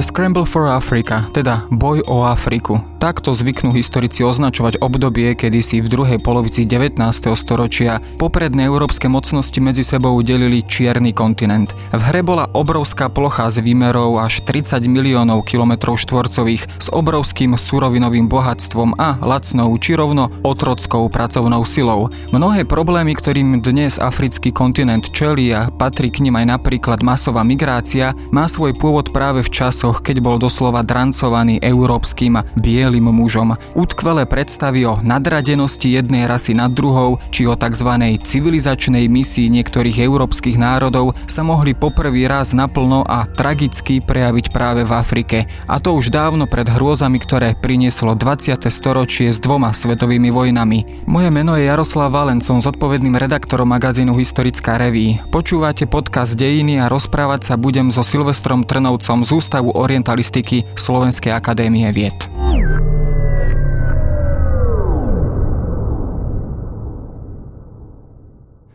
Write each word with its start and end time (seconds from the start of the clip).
The 0.00 0.08
Scramble 0.08 0.48
for 0.48 0.64
Africa, 0.64 1.28
teda 1.32 1.68
boj 1.68 2.00
o 2.08 2.24
Afriku. 2.24 2.89
Takto 3.00 3.32
zvyknú 3.32 3.72
historici 3.72 4.20
označovať 4.20 4.84
obdobie, 4.84 5.32
kedy 5.32 5.64
si 5.64 5.80
v 5.80 5.88
druhej 5.88 6.20
polovici 6.20 6.68
19. 6.68 7.00
storočia 7.32 8.04
popredné 8.20 8.68
európske 8.68 9.08
mocnosti 9.08 9.56
medzi 9.56 9.80
sebou 9.80 10.20
delili 10.20 10.60
čierny 10.60 11.16
kontinent. 11.16 11.72
V 11.96 12.02
hre 12.12 12.20
bola 12.20 12.52
obrovská 12.52 13.08
plocha 13.08 13.48
s 13.48 13.56
výmerov 13.56 14.20
až 14.20 14.44
30 14.44 14.84
miliónov 14.84 15.48
kilometrov 15.48 15.96
štvorcových 15.96 16.68
s 16.76 16.92
obrovským 16.92 17.56
surovinovým 17.56 18.28
bohatstvom 18.28 19.00
a 19.00 19.16
lacnou 19.24 19.72
či 19.80 19.96
rovno 19.96 20.28
otrockou 20.44 21.08
pracovnou 21.08 21.64
silou. 21.64 22.12
Mnohé 22.36 22.68
problémy, 22.68 23.16
ktorým 23.16 23.64
dnes 23.64 23.96
africký 23.96 24.52
kontinent 24.52 25.08
čelí 25.08 25.56
a 25.56 25.72
patrí 25.72 26.12
k 26.12 26.20
nim 26.20 26.36
aj 26.36 26.60
napríklad 26.60 27.00
masová 27.00 27.40
migrácia, 27.48 28.12
má 28.28 28.44
svoj 28.44 28.76
pôvod 28.76 29.08
práve 29.08 29.40
v 29.40 29.48
čas 29.48 29.70
časoch, 29.70 30.02
keď 30.02 30.18
bol 30.18 30.34
doslova 30.34 30.82
drancovaný 30.82 31.62
európskym 31.62 32.42
bielým 32.58 32.89
mužom. 32.98 33.54
Utkvelé 33.78 34.26
predstavy 34.26 34.82
o 34.90 34.98
nadradenosti 34.98 35.94
jednej 35.94 36.26
rasy 36.26 36.58
nad 36.58 36.74
druhou, 36.74 37.22
či 37.30 37.46
o 37.46 37.54
tzv. 37.54 37.86
civilizačnej 38.18 39.06
misii 39.06 39.46
niektorých 39.54 40.02
európskych 40.02 40.58
národov 40.58 41.14
sa 41.30 41.46
mohli 41.46 41.78
poprvý 41.78 42.26
raz 42.26 42.50
naplno 42.50 43.06
a 43.06 43.30
tragicky 43.30 44.02
prejaviť 44.02 44.50
práve 44.50 44.82
v 44.82 44.90
Afrike. 44.90 45.38
A 45.70 45.78
to 45.78 45.94
už 45.94 46.10
dávno 46.10 46.50
pred 46.50 46.66
hrôzami, 46.66 47.20
ktoré 47.22 47.54
prinieslo 47.54 48.18
20. 48.18 48.66
storočie 48.66 49.30
s 49.30 49.38
dvoma 49.38 49.70
svetovými 49.70 50.32
vojnami. 50.32 51.06
Moje 51.06 51.28
meno 51.28 51.54
je 51.54 51.68
Jaroslav 51.68 52.10
Valen, 52.16 52.40
som 52.40 52.58
zodpovedným 52.58 53.20
redaktorom 53.20 53.68
magazínu 53.68 54.16
Historická 54.16 54.80
reví. 54.80 55.20
Počúvate 55.28 55.84
podcast 55.84 56.32
Dejiny 56.32 56.80
a 56.80 56.88
rozprávať 56.88 57.52
sa 57.52 57.54
budem 57.60 57.92
so 57.92 58.00
Silvestrom 58.00 58.64
Trnovcom 58.64 59.20
z 59.20 59.30
Ústavu 59.36 59.76
orientalistiky 59.76 60.64
Slovenskej 60.72 61.36
akadémie 61.36 61.84
vied. 61.92 62.39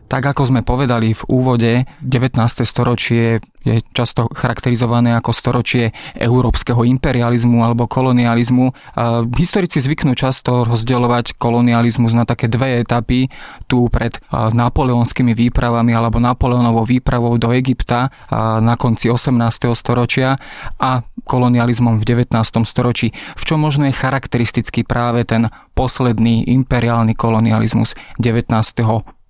Tak 0.06 0.22
ako 0.22 0.42
sme 0.46 0.60
povedali 0.62 1.18
v 1.18 1.22
úvode, 1.26 1.82
19. 1.98 2.38
storočie 2.62 3.42
je 3.66 3.82
často 3.90 4.30
charakterizované 4.30 5.18
ako 5.18 5.34
storočie 5.34 5.90
európskeho 6.14 6.86
imperializmu 6.86 7.66
alebo 7.66 7.90
kolonializmu. 7.90 8.94
Historici 9.34 9.82
zvyknú 9.82 10.14
často 10.14 10.62
rozdielovať 10.62 11.34
kolonializmus 11.34 12.14
na 12.14 12.22
také 12.22 12.46
dve 12.46 12.86
etapy, 12.86 13.26
tu 13.66 13.90
pred 13.90 14.22
napoleonskými 14.30 15.34
výpravami 15.34 15.90
alebo 15.90 16.22
Napoleonovou 16.22 16.86
výpravou 16.86 17.34
do 17.42 17.50
Egypta 17.50 18.14
na 18.62 18.78
konci 18.78 19.10
18. 19.10 19.34
storočia 19.74 20.38
a 20.78 21.02
kolonializmom 21.26 21.98
v 21.98 22.04
19. 22.06 22.38
storočí. 22.62 23.10
V 23.34 23.42
čom 23.42 23.58
možno 23.58 23.90
je 23.90 23.98
charakteristický 23.98 24.86
práve 24.86 25.26
ten 25.26 25.50
posledný 25.74 26.46
imperiálny 26.46 27.18
kolonializmus 27.18 27.98
19 28.22 28.46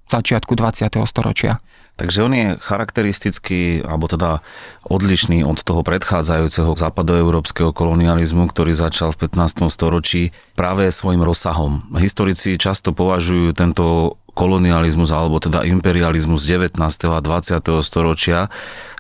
začiatku 0.07 0.55
20. 0.55 1.03
storočia. 1.07 1.59
Takže 1.97 2.29
on 2.29 2.33
je 2.37 2.49
charakteristický, 2.61 3.81
alebo 3.81 4.05
teda 4.05 4.45
odlišný 4.85 5.49
od 5.49 5.65
toho 5.65 5.81
predchádzajúceho 5.81 6.77
západoeurópskeho 6.77 7.73
kolonializmu, 7.73 8.53
ktorý 8.53 8.77
začal 8.77 9.17
v 9.17 9.33
15. 9.33 9.73
storočí 9.73 10.37
práve 10.53 10.93
svojim 10.93 11.25
rozsahom. 11.25 11.89
Historici 11.97 12.61
často 12.61 12.93
považujú 12.93 13.57
tento 13.57 14.17
kolonializmus 14.37 15.09
alebo 15.09 15.41
teda 15.41 15.65
imperializmus 15.65 16.45
19. 16.45 16.77
a 17.09 17.19
20. 17.25 17.65
storočia 17.81 18.53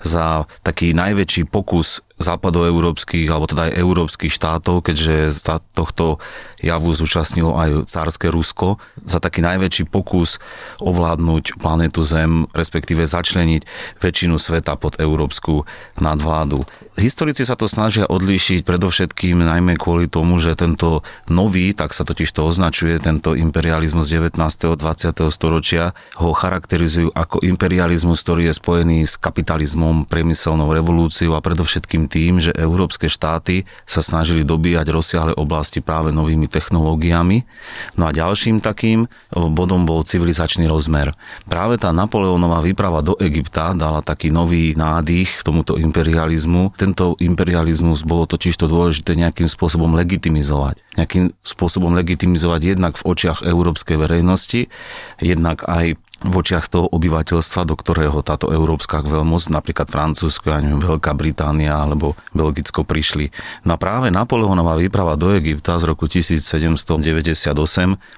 za 0.04 0.44
taký 0.66 0.92
najväčší 0.92 1.48
pokus 1.48 2.04
západoeurópskych 2.16 3.28
alebo 3.28 3.44
teda 3.44 3.68
aj 3.68 3.76
európskych 3.76 4.32
štátov, 4.32 4.80
keďže 4.88 5.36
za 5.36 5.60
tohto 5.76 6.16
javu 6.64 6.88
zúčastnilo 6.96 7.52
aj 7.52 7.84
cárske 7.92 8.32
Rusko, 8.32 8.80
za 9.04 9.20
taký 9.20 9.44
najväčší 9.44 9.84
pokus 9.92 10.40
ovládnuť 10.80 11.60
planetu 11.60 12.08
Zem, 12.08 12.48
respektíve 12.56 13.04
začleniť 13.04 13.62
väčšinu 14.00 14.40
sveta 14.40 14.80
pod 14.80 14.96
európsku 14.96 15.68
nadvládu. 16.00 16.64
Historici 16.96 17.44
sa 17.44 17.60
to 17.60 17.68
snažia 17.68 18.08
odlíšiť 18.08 18.64
predovšetkým 18.64 19.44
najmä 19.44 19.76
kvôli 19.76 20.08
tomu, 20.08 20.40
že 20.40 20.56
tento 20.56 21.04
nový, 21.28 21.76
tak 21.76 21.92
sa 21.92 22.08
totiž 22.08 22.32
to 22.32 22.48
označuje, 22.48 22.96
tento 22.96 23.36
imperializmus 23.36 24.08
19. 24.08 24.40
a 24.40 24.76
20. 24.80 25.28
storočia 25.28 25.92
ho 26.16 26.32
charakterizujú 26.32 27.12
ako 27.12 27.44
imperializmus, 27.44 28.24
ktorý 28.24 28.48
je 28.48 28.54
spojený 28.56 28.98
s 29.04 29.20
kapitalizmom, 29.20 29.95
priemyselnou 30.04 30.68
revolúciou 30.74 31.32
a 31.32 31.40
predovšetkým 31.40 32.12
tým, 32.12 32.42
že 32.42 32.52
európske 32.52 33.08
štáty 33.08 33.64
sa 33.88 34.04
snažili 34.04 34.44
dobíjať 34.44 34.92
rozsiahle 34.92 35.32
oblasti 35.32 35.80
práve 35.80 36.12
novými 36.12 36.50
technológiami. 36.50 37.48
No 37.96 38.04
a 38.04 38.12
ďalším 38.12 38.60
takým 38.60 39.08
bodom 39.32 39.88
bol 39.88 40.04
civilizačný 40.04 40.68
rozmer. 40.68 41.14
Práve 41.46 41.80
tá 41.80 41.94
Napoleónová 41.94 42.60
výprava 42.60 43.00
do 43.00 43.16
Egypta 43.16 43.72
dala 43.72 44.04
taký 44.04 44.28
nový 44.28 44.76
nádych 44.76 45.40
tomuto 45.46 45.80
imperializmu. 45.80 46.76
Tento 46.76 47.16
imperializmus 47.22 48.02
bolo 48.02 48.26
totiž 48.26 48.58
to 48.58 48.66
dôležité 48.66 49.16
nejakým 49.16 49.46
spôsobom 49.46 49.94
legitimizovať. 49.96 50.82
Nejakým 50.98 51.32
spôsobom 51.46 51.94
legitimizovať 51.94 52.76
jednak 52.76 52.98
v 52.98 53.06
očiach 53.06 53.46
európskej 53.46 53.96
verejnosti, 53.96 54.66
jednak 55.22 55.62
aj 55.64 55.94
v 56.24 56.32
očiach 56.32 56.72
toho 56.72 56.88
obyvateľstva, 56.88 57.68
do 57.68 57.76
ktorého 57.76 58.24
táto 58.24 58.48
európska 58.48 59.04
veľmoc, 59.04 59.52
napríklad 59.52 59.92
Francúzsko, 59.92 60.48
ja 60.48 60.64
neviem, 60.64 60.80
Veľká 60.80 61.12
Británia 61.12 61.76
alebo 61.76 62.16
Belgicko 62.32 62.88
prišli. 62.88 63.28
Na 63.68 63.76
práve 63.76 64.08
Napoleónová 64.08 64.80
výprava 64.80 65.20
do 65.20 65.36
Egypta 65.36 65.76
z 65.76 65.92
roku 65.92 66.08
1798 66.08 67.52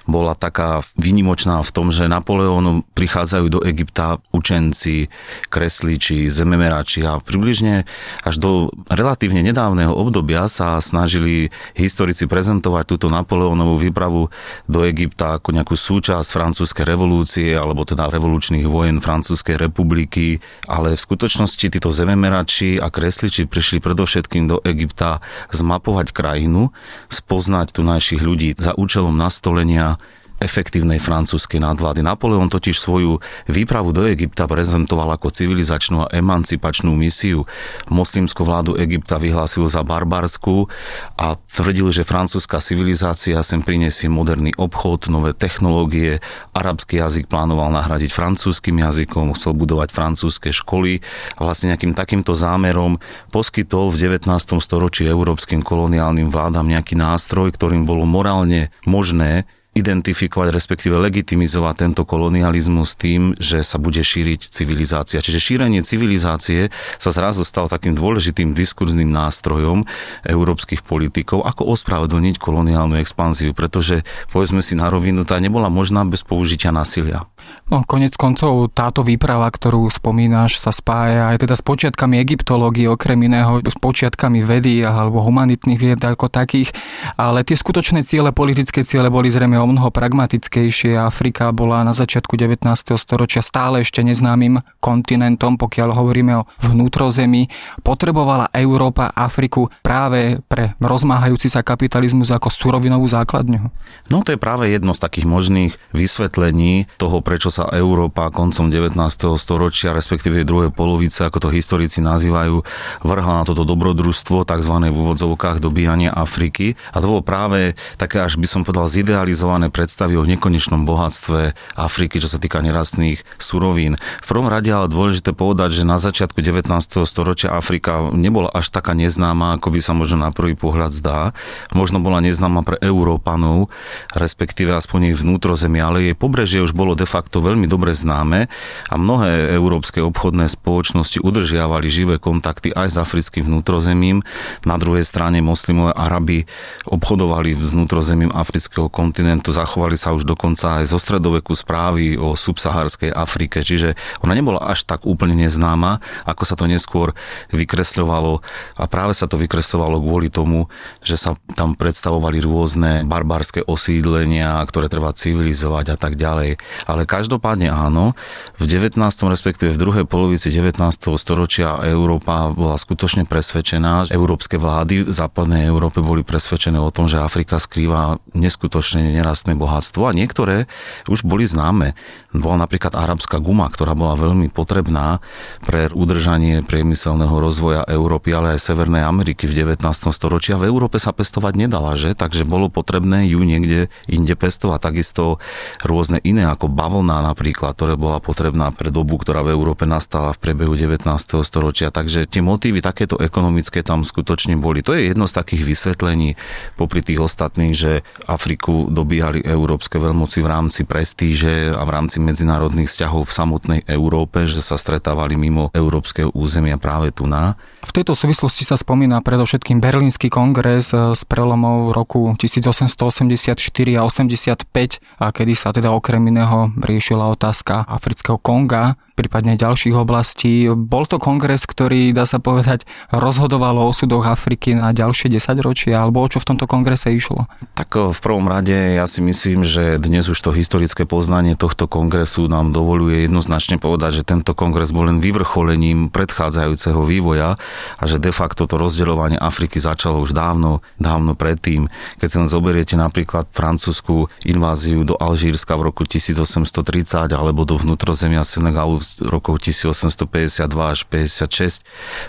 bola 0.07 0.31
taká 0.31 0.79
výnimočná 0.95 1.59
v 1.59 1.71
tom, 1.75 1.91
že 1.91 2.07
Napoleónom 2.07 2.87
prichádzajú 2.95 3.45
do 3.51 3.59
Egypta 3.67 4.23
učenci, 4.31 5.11
kresliči, 5.51 6.31
zememerači 6.31 7.03
a 7.03 7.19
približne 7.19 7.83
až 8.23 8.35
do 8.39 8.71
relatívne 8.87 9.43
nedávneho 9.43 9.91
obdobia 9.91 10.47
sa 10.47 10.79
snažili 10.79 11.51
historici 11.75 12.31
prezentovať 12.31 12.95
túto 12.95 13.11
Napoleónovú 13.11 13.75
výpravu 13.75 14.31
do 14.71 14.87
Egypta 14.87 15.35
ako 15.35 15.51
nejakú 15.51 15.75
súčasť 15.75 16.31
francúzskej 16.31 16.87
revolúcie 16.87 17.51
alebo 17.59 17.88
teda 17.89 18.13
revolučných 18.13 18.69
vojen 18.69 19.01
Francúzskej 19.01 19.57
republiky, 19.57 20.37
ale 20.69 20.93
v 20.93 21.01
skutočnosti 21.01 21.65
títo 21.65 21.89
zememerači 21.89 22.77
a 22.77 22.93
kresliči 22.93 23.49
prišli 23.49 23.81
predovšetkým 23.81 24.45
do 24.45 24.61
Egypta 24.61 25.25
zmapovať 25.49 26.13
krajinu, 26.13 26.69
spoznať 27.09 27.73
tu 27.73 27.81
našich 27.81 28.21
ľudí 28.21 28.53
za 28.53 28.77
účelom 28.77 29.17
nastolenia 29.17 29.97
efektívnej 30.39 30.97
francúzskej 31.03 31.59
nadvlády. 31.59 31.99
Napoleon 31.99 32.47
totiž 32.47 32.79
svoju 32.79 33.19
výpravu 33.45 33.91
do 33.91 34.07
Egypta 34.07 34.47
prezentoval 34.47 35.19
ako 35.19 35.29
civilizačnú 35.29 36.07
a 36.07 36.11
emancipačnú 36.15 36.95
misiu. 36.95 37.43
Moslimskú 37.91 38.47
vládu 38.47 38.79
Egypta 38.79 39.19
vyhlásil 39.19 39.67
za 39.67 39.83
barbarskú 39.83 40.71
a 41.19 41.35
tvrdil, 41.35 41.91
že 41.91 42.07
francúzska 42.07 42.63
civilizácia 42.63 43.37
sem 43.43 43.59
prinesie 43.59 44.07
moderný 44.07 44.55
obchod, 44.55 45.11
nové 45.11 45.35
technológie, 45.35 46.23
arabský 46.55 47.03
jazyk 47.03 47.27
plánoval 47.27 47.69
nahradiť 47.75 48.15
francúzským 48.15 48.79
jazykom, 48.79 49.35
chcel 49.35 49.53
budovať 49.59 49.91
francúzske 49.91 50.55
školy 50.55 51.03
a 51.35 51.39
vlastne 51.43 51.75
nejakým 51.75 51.91
takýmto 51.91 52.33
zámerom 52.33 52.97
poskytol 53.29 53.91
v 53.91 54.15
19. 54.15 54.31
storočí 54.63 55.03
európskym 55.03 55.59
koloniálnym 55.61 56.31
vládam 56.31 56.71
nejaký 56.71 56.95
nástroj, 56.95 57.51
ktorým 57.51 57.83
bolo 57.83 58.07
morálne 58.07 58.71
možné 58.87 59.43
identifikovať, 59.79 60.51
respektíve 60.51 60.99
legitimizovať 60.99 61.75
tento 61.79 62.03
kolonializmus 62.03 62.99
tým, 62.99 63.33
že 63.39 63.63
sa 63.63 63.79
bude 63.79 64.03
šíriť 64.03 64.51
civilizácia. 64.51 65.23
Čiže 65.23 65.39
šírenie 65.39 65.81
civilizácie 65.81 66.69
sa 66.99 67.09
zrazu 67.09 67.47
stal 67.47 67.71
takým 67.71 67.95
dôležitým 67.95 68.51
diskurzným 68.51 69.07
nástrojom 69.09 69.87
európskych 70.27 70.83
politikov, 70.83 71.47
ako 71.47 71.71
ospravedlniť 71.73 72.35
koloniálnu 72.37 72.99
expanziu, 72.99 73.55
pretože 73.55 74.03
povedzme 74.29 74.59
si 74.59 74.75
na 74.75 74.91
rovinu, 74.91 75.23
tá 75.23 75.39
nebola 75.39 75.71
možná 75.71 76.03
bez 76.03 76.21
použitia 76.21 76.75
násilia. 76.75 77.23
No, 77.69 77.85
konec 77.85 78.17
koncov 78.17 78.73
táto 78.73 79.05
výprava, 79.05 79.45
ktorú 79.45 79.85
spomínaš, 79.93 80.57
sa 80.57 80.73
spája 80.73 81.29
aj 81.29 81.45
teda 81.45 81.53
s 81.53 81.61
počiatkami 81.61 82.17
egyptológie, 82.17 82.89
okrem 82.89 83.29
iného 83.29 83.61
s 83.61 83.77
počiatkami 83.77 84.41
vedy 84.41 84.81
alebo 84.81 85.21
humanitných 85.21 85.77
vied 85.77 86.01
ako 86.01 86.33
takých, 86.33 86.73
ale 87.13 87.45
tie 87.45 87.53
skutočné 87.53 88.01
ciele, 88.01 88.33
politické 88.33 88.81
ciele 88.81 89.13
boli 89.13 89.29
zrejme 89.29 89.61
o 89.61 89.69
mnoho 89.69 89.93
pragmatickejšie. 89.93 90.97
Afrika 90.97 91.53
bola 91.53 91.85
na 91.85 91.93
začiatku 91.93 92.33
19. 92.33 92.65
storočia 92.97 93.45
stále 93.45 93.85
ešte 93.85 94.01
neznámym 94.01 94.65
kontinentom, 94.81 95.61
pokiaľ 95.61 95.93
hovoríme 95.93 96.41
o 96.41 96.47
vnútrozemí. 96.65 97.53
Potrebovala 97.85 98.49
Európa 98.49 99.13
Afriku 99.13 99.69
práve 99.85 100.41
pre 100.49 100.73
rozmáhajúci 100.81 101.53
sa 101.53 101.61
kapitalizmus 101.61 102.33
ako 102.33 102.49
surovinovú 102.49 103.05
základňu? 103.05 103.69
No 104.09 104.25
to 104.25 104.33
je 104.33 104.41
práve 104.41 104.73
jedno 104.73 104.97
z 104.97 105.05
takých 105.05 105.29
možných 105.29 105.73
vysvetlení 105.93 106.89
toho, 106.97 107.21
prečo 107.21 107.38
prečo 107.39 107.55
sa 107.55 107.71
Európa 107.71 108.35
koncom 108.35 108.67
19. 108.67 108.99
storočia, 109.39 109.95
respektíve 109.95 110.43
druhej 110.43 110.75
polovice, 110.75 111.23
ako 111.23 111.47
to 111.47 111.55
historici 111.55 112.03
nazývajú, 112.03 112.67
vrhla 112.99 113.33
na 113.39 113.43
toto 113.47 113.63
dobrodružstvo, 113.63 114.43
tzv. 114.43 114.73
v 114.75 114.91
úvodzovkách 114.91 115.63
dobíjania 115.63 116.11
Afriky. 116.11 116.75
A 116.91 116.99
to 116.99 117.07
bolo 117.07 117.23
práve 117.23 117.79
také, 117.95 118.19
až 118.19 118.35
by 118.35 118.43
som 118.43 118.67
povedal, 118.67 118.91
zidealizované 118.91 119.71
predstavy 119.71 120.19
o 120.19 120.27
nekonečnom 120.27 120.83
bohatstve 120.83 121.55
Afriky, 121.79 122.19
čo 122.19 122.27
sa 122.27 122.43
týka 122.43 122.59
nerastných 122.59 123.23
surovín. 123.39 123.95
V 124.19 124.27
prvom 124.27 124.51
rade 124.51 124.67
ale 124.67 124.91
dôležité 124.91 125.31
povedať, 125.31 125.79
že 125.79 125.87
na 125.87 125.95
začiatku 125.95 126.43
19. 126.43 126.67
storočia 127.07 127.55
Afrika 127.55 128.11
nebola 128.11 128.51
až 128.51 128.67
taká 128.67 128.91
neznáma, 128.91 129.55
ako 129.55 129.71
by 129.71 129.79
sa 129.79 129.95
možno 129.95 130.27
na 130.27 130.35
prvý 130.35 130.59
pohľad 130.59 130.91
zdá. 130.91 131.31
Možno 131.71 132.03
bola 132.03 132.19
neznáma 132.19 132.67
pre 132.67 132.75
Európanov, 132.83 133.71
respektíve 134.11 134.75
aspoň 134.75 134.99
jej 135.07 135.15
vnútrozemie, 135.15 135.79
ale 135.79 136.11
jej 136.11 136.15
pobrežie 136.19 136.59
už 136.59 136.75
bolo 136.75 136.99
de 136.99 137.07
facto 137.07 137.18
veľmi 137.27 137.67
dobre 137.67 137.91
známe 137.91 138.47
a 138.87 138.95
mnohé 138.95 139.51
európske 139.55 139.99
obchodné 139.99 140.47
spoločnosti 140.47 141.19
udržiavali 141.19 141.87
živé 141.91 142.15
kontakty 142.21 142.71
aj 142.71 142.95
s 142.95 142.97
africkým 143.01 143.43
vnútrozemím. 143.43 144.23
Na 144.63 144.79
druhej 144.79 145.03
strane 145.03 145.43
moslimové 145.43 145.91
Araby 145.95 146.47
obchodovali 146.87 147.57
s 147.57 147.75
vnútrozemím 147.75 148.31
afrického 148.31 148.87
kontinentu, 148.87 149.51
zachovali 149.51 149.97
sa 149.97 150.13
už 150.13 150.23
dokonca 150.23 150.79
aj 150.79 150.91
zo 150.91 150.99
stredoveku 151.01 151.57
správy 151.57 152.15
o 152.15 152.37
subsaharskej 152.37 153.11
Afrike, 153.11 153.65
čiže 153.65 153.97
ona 154.21 154.37
nebola 154.37 154.61
až 154.61 154.85
tak 154.85 155.03
úplne 155.09 155.33
neznáma, 155.33 155.99
ako 156.29 156.43
sa 156.45 156.53
to 156.53 156.69
neskôr 156.69 157.17
vykresľovalo 157.49 158.45
a 158.77 158.83
práve 158.85 159.17
sa 159.17 159.25
to 159.25 159.41
vykresľovalo 159.41 159.97
kvôli 159.99 160.29
tomu, 160.29 160.69
že 161.01 161.17
sa 161.17 161.33
tam 161.57 161.73
predstavovali 161.73 162.37
rôzne 162.43 162.91
barbarské 163.09 163.65
osídlenia, 163.65 164.61
ktoré 164.69 164.85
treba 164.91 165.09
civilizovať 165.15 165.95
a 165.95 165.97
tak 165.97 166.13
ďalej. 166.19 166.61
Ale 166.85 167.08
každopádne 167.09 167.73
áno, 167.73 168.13
v 168.61 168.69
19. 168.69 169.01
respektíve 169.25 169.73
v 169.73 169.81
druhej 169.81 170.05
polovici 170.05 170.53
19. 170.53 170.77
storočia 171.17 171.81
Európa 171.81 172.53
bola 172.53 172.77
skutočne 172.77 173.25
presvedčená, 173.25 174.05
že 174.05 174.13
európske 174.13 174.61
vlády 174.61 175.09
v 175.09 175.11
západnej 175.11 175.65
Európe 175.65 176.05
boli 176.05 176.21
presvedčené 176.21 176.77
o 176.77 176.93
tom, 176.93 177.09
že 177.09 177.17
Afrika 177.17 177.57
skrýva 177.57 178.21
neskutočne 178.37 179.09
nerastné 179.09 179.57
bohatstvo 179.57 180.05
a 180.05 180.13
niektoré 180.13 180.69
už 181.09 181.25
boli 181.25 181.49
známe. 181.49 181.97
Bola 182.29 182.61
napríklad 182.61 182.93
arabská 182.93 183.41
guma, 183.41 183.65
ktorá 183.73 183.97
bola 183.97 184.13
veľmi 184.13 184.53
potrebná 184.53 185.17
pre 185.65 185.89
udržanie 185.89 186.61
priemyselného 186.61 187.33
rozvoja 187.41 187.81
Európy, 187.89 188.37
ale 188.37 188.53
aj 188.53 188.69
Severnej 188.69 189.01
Ameriky 189.01 189.49
v 189.49 189.65
19. 189.65 189.81
storočí. 190.13 190.53
A 190.53 190.61
v 190.61 190.69
Európe 190.69 191.01
sa 191.01 191.09
pestovať 191.09 191.57
nedala, 191.57 191.97
že? 191.97 192.13
Takže 192.13 192.45
bolo 192.45 192.69
potrebné 192.69 193.25
ju 193.25 193.41
niekde 193.41 193.89
inde 194.05 194.37
pestovať. 194.37 194.77
Takisto 194.77 195.41
rôzne 195.81 196.21
iné 196.21 196.45
ako 196.45 196.69
bavlna 196.99 197.31
napríklad, 197.31 197.79
ktoré 197.79 197.95
bola 197.95 198.19
potrebná 198.19 198.75
pre 198.75 198.91
dobu, 198.91 199.15
ktorá 199.15 199.39
v 199.39 199.55
Európe 199.55 199.87
nastala 199.87 200.35
v 200.35 200.43
priebehu 200.43 200.75
19. 200.75 201.07
storočia. 201.47 201.95
Takže 201.95 202.27
tie 202.27 202.43
motívy 202.43 202.83
takéto 202.83 203.15
ekonomické 203.23 203.79
tam 203.87 204.03
skutočne 204.03 204.59
boli. 204.59 204.83
To 204.83 204.91
je 204.91 205.15
jedno 205.15 205.23
z 205.23 205.39
takých 205.39 205.63
vysvetlení 205.63 206.35
popri 206.75 206.99
tých 206.99 207.23
ostatných, 207.23 207.71
že 207.71 208.03
Afriku 208.27 208.91
dobíhali 208.91 209.47
európske 209.47 209.95
veľmoci 209.95 210.43
v 210.43 210.47
rámci 210.51 210.83
prestíže 210.83 211.71
a 211.71 211.87
v 211.87 211.93
rámci 211.95 212.19
medzinárodných 212.19 212.91
vzťahov 212.91 213.23
v 213.23 213.31
samotnej 213.31 213.79
Európe, 213.87 214.43
že 214.43 214.59
sa 214.59 214.75
stretávali 214.75 215.39
mimo 215.39 215.71
európskeho 215.71 216.35
územia 216.35 216.75
práve 216.75 217.15
tu 217.15 217.31
na. 217.31 217.55
V 217.87 217.95
tejto 217.95 218.11
súvislosti 218.11 218.67
sa 218.67 218.75
spomína 218.75 219.23
predovšetkým 219.23 219.79
Berlínsky 219.79 220.27
kongres 220.27 220.91
z 220.91 221.21
prelomov 221.31 221.95
roku 221.95 222.35
1884 222.35 223.55
a 223.95 224.01
85, 224.03 224.67
a 225.15 225.25
kedy 225.31 225.53
sa 225.55 225.71
teda 225.71 225.95
okrem 225.95 226.27
iného 226.27 226.75
riešila 226.89 227.29
otázka 227.29 227.85
afrického 227.85 228.41
Konga, 228.41 228.97
prípadne 229.19 229.59
ďalších 229.59 229.91
oblastí. 229.99 230.71
Bol 230.71 231.03
to 231.03 231.19
kongres, 231.19 231.67
ktorý, 231.67 232.15
dá 232.15 232.23
sa 232.23 232.39
povedať, 232.39 232.87
rozhodoval 233.11 233.75
o 233.75 233.91
osudoch 233.91 234.23
Afriky 234.23 234.79
na 234.79 234.95
ďalšie 234.95 235.27
10 235.27 235.59
ročia, 235.59 235.99
alebo 235.99 236.23
o 236.23 236.27
čo 236.31 236.39
v 236.39 236.55
tomto 236.55 236.63
kongrese 236.71 237.11
išlo? 237.11 237.51
Tak 237.75 238.15
v 238.15 238.19
prvom 238.23 238.47
rade 238.47 238.95
ja 238.95 239.03
si 239.11 239.19
myslím, 239.19 239.67
že 239.67 239.99
dnes 239.99 240.31
už 240.31 240.39
to 240.39 240.55
historické 240.55 241.03
poznanie 241.03 241.59
tohto 241.59 241.91
kongresu 241.91 242.47
nám 242.47 242.71
dovoluje 242.71 243.27
jednoznačne 243.27 243.75
povedať, 243.75 244.23
že 244.23 244.23
tento 244.23 244.55
kongres 244.55 244.95
bol 244.95 245.11
len 245.11 245.19
vyvrcholením 245.19 246.07
predchádzajúceho 246.07 247.03
vývoja 247.03 247.59
a 247.99 248.03
že 248.07 248.23
de 248.23 248.31
facto 248.31 248.69
to 248.69 248.79
rozdeľovanie 248.79 249.35
Afriky 249.35 249.81
začalo 249.81 250.23
už 250.23 250.31
dávno, 250.31 250.79
dávno 250.95 251.35
predtým. 251.35 251.91
Keď 252.21 252.29
len 252.39 252.47
zoberiete 252.47 252.95
napríklad 252.95 253.51
francúzskú 253.51 254.31
inváziu 254.45 255.03
do 255.03 255.19
Alžírska 255.19 255.75
v 255.75 255.91
roku 255.91 256.05
1830 256.05 257.33
alebo 257.33 257.65
do 257.65 257.75
vnútrozemia 257.75 258.45
Senegalu 258.45 259.01
rokov 259.25 259.65
1852 259.65 260.69
až 260.69 260.99
56, 261.09 261.81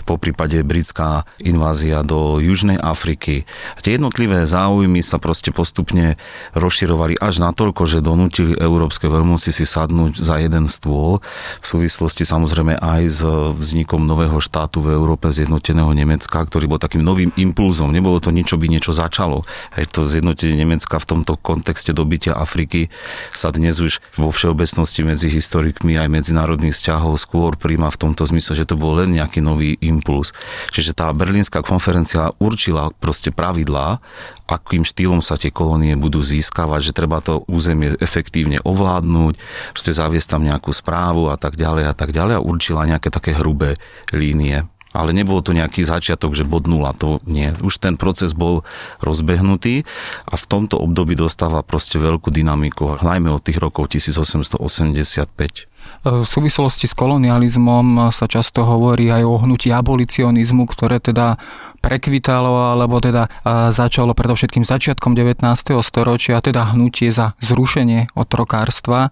po 0.09 0.17
prípade 0.17 0.57
britská 0.65 1.29
invázia 1.37 2.01
do 2.01 2.41
Južnej 2.41 2.81
Afriky. 2.81 3.45
A 3.77 3.79
tie 3.85 4.01
jednotlivé 4.01 4.43
záujmy 4.49 5.05
sa 5.05 5.21
proste 5.21 5.53
postupne 5.53 6.17
rozširovali 6.57 7.21
až 7.21 7.43
natoľko, 7.45 7.85
že 7.85 8.01
donútili 8.01 8.57
európske 8.57 9.05
veľmoci 9.05 9.53
si 9.53 9.65
sadnúť 9.69 10.17
za 10.17 10.41
jeden 10.41 10.65
stôl 10.65 11.21
v 11.61 11.65
súvislosti 11.65 12.23
samozrejme 12.23 12.77
aj 12.79 13.01
s 13.09 13.21
vznikom 13.57 14.03
nového 14.05 14.39
štátu 14.39 14.79
v 14.79 14.95
Európe 14.95 15.29
zjednoteného 15.29 15.91
Nemecka, 15.91 16.41
ktorý 16.41 16.71
bol 16.71 16.79
takým 16.81 17.03
novým 17.03 17.33
impulzom. 17.35 17.91
Nebolo 17.91 18.23
to 18.23 18.31
niečo, 18.31 18.55
by 18.55 18.71
niečo 18.71 18.95
začalo. 18.95 19.43
Aj 19.75 19.83
to 19.89 20.07
zjednotenie 20.07 20.55
Nemecka 20.55 20.97
v 20.97 21.09
tomto 21.17 21.35
kontexte 21.37 21.91
dobytia 21.91 22.37
Afriky 22.37 22.89
sa 23.35 23.51
dnes 23.51 23.77
už 23.81 23.99
vo 24.15 24.31
všeobecnosti 24.31 25.03
medzi 25.03 25.27
historikmi 25.27 25.97
aj 25.97 26.07
medzinárodnými 26.07 26.70
medzinárodných 26.71 26.79
vzťahov 26.79 27.13
skôr 27.19 27.51
príjma 27.59 27.91
v 27.91 27.99
tomto 27.99 28.23
zmysle, 28.23 28.55
že 28.55 28.65
to 28.67 28.79
bol 28.79 28.95
len 28.95 29.11
nejaký 29.11 29.43
nový 29.43 29.75
impuls. 29.83 30.31
Čiže 30.71 30.95
tá 30.95 31.11
berlínska 31.11 31.59
konferencia 31.61 32.31
určila 32.39 32.95
proste 33.03 33.29
pravidlá, 33.35 33.99
akým 34.47 34.87
štýlom 34.87 35.19
sa 35.19 35.35
tie 35.35 35.51
kolónie 35.51 35.99
budú 35.99 36.23
získavať, 36.23 36.91
že 36.91 36.95
treba 36.95 37.19
to 37.19 37.43
územie 37.51 37.99
efektívne 37.99 38.63
ovládnuť, 38.63 39.35
proste 39.75 39.91
zaviesť 39.91 40.27
tam 40.31 40.47
nejakú 40.47 40.71
správu 40.71 41.27
a 41.31 41.35
tak 41.35 41.59
ďalej 41.59 41.91
a 41.91 41.93
tak 41.93 42.15
ďalej 42.15 42.39
a 42.39 42.45
určila 42.45 42.87
nejaké 42.87 43.11
také 43.11 43.35
hrubé 43.35 43.75
línie. 44.15 44.63
Ale 44.91 45.15
nebolo 45.15 45.39
to 45.39 45.55
nejaký 45.55 45.87
začiatok, 45.87 46.35
že 46.35 46.43
bod 46.43 46.67
nula, 46.67 46.91
to 46.91 47.23
nie. 47.23 47.55
Už 47.63 47.79
ten 47.79 47.95
proces 47.95 48.35
bol 48.35 48.67
rozbehnutý 48.99 49.87
a 50.27 50.35
v 50.35 50.45
tomto 50.51 50.75
období 50.83 51.15
dostáva 51.15 51.63
proste 51.63 51.95
veľkú 51.95 52.27
dynamiku, 52.27 52.99
najmä 52.99 53.31
od 53.31 53.39
tých 53.39 53.63
rokov 53.63 53.87
1885. 53.95 55.70
V 56.01 56.25
súvislosti 56.25 56.89
s 56.89 56.97
kolonializmom 56.97 58.09
sa 58.09 58.25
často 58.25 58.65
hovorí 58.65 59.13
aj 59.13 59.21
o 59.21 59.35
hnutí 59.37 59.69
abolicionizmu, 59.69 60.65
ktoré 60.65 60.97
teda 60.97 61.37
prekvitalo, 61.81 62.77
alebo 62.77 63.01
teda 63.01 63.27
začalo 63.73 64.13
predovšetkým 64.13 64.61
začiatkom 64.61 65.17
19. 65.17 65.41
storočia, 65.81 66.39
teda 66.39 66.77
hnutie 66.77 67.09
za 67.09 67.33
zrušenie 67.41 68.13
otrokárstva. 68.13 69.09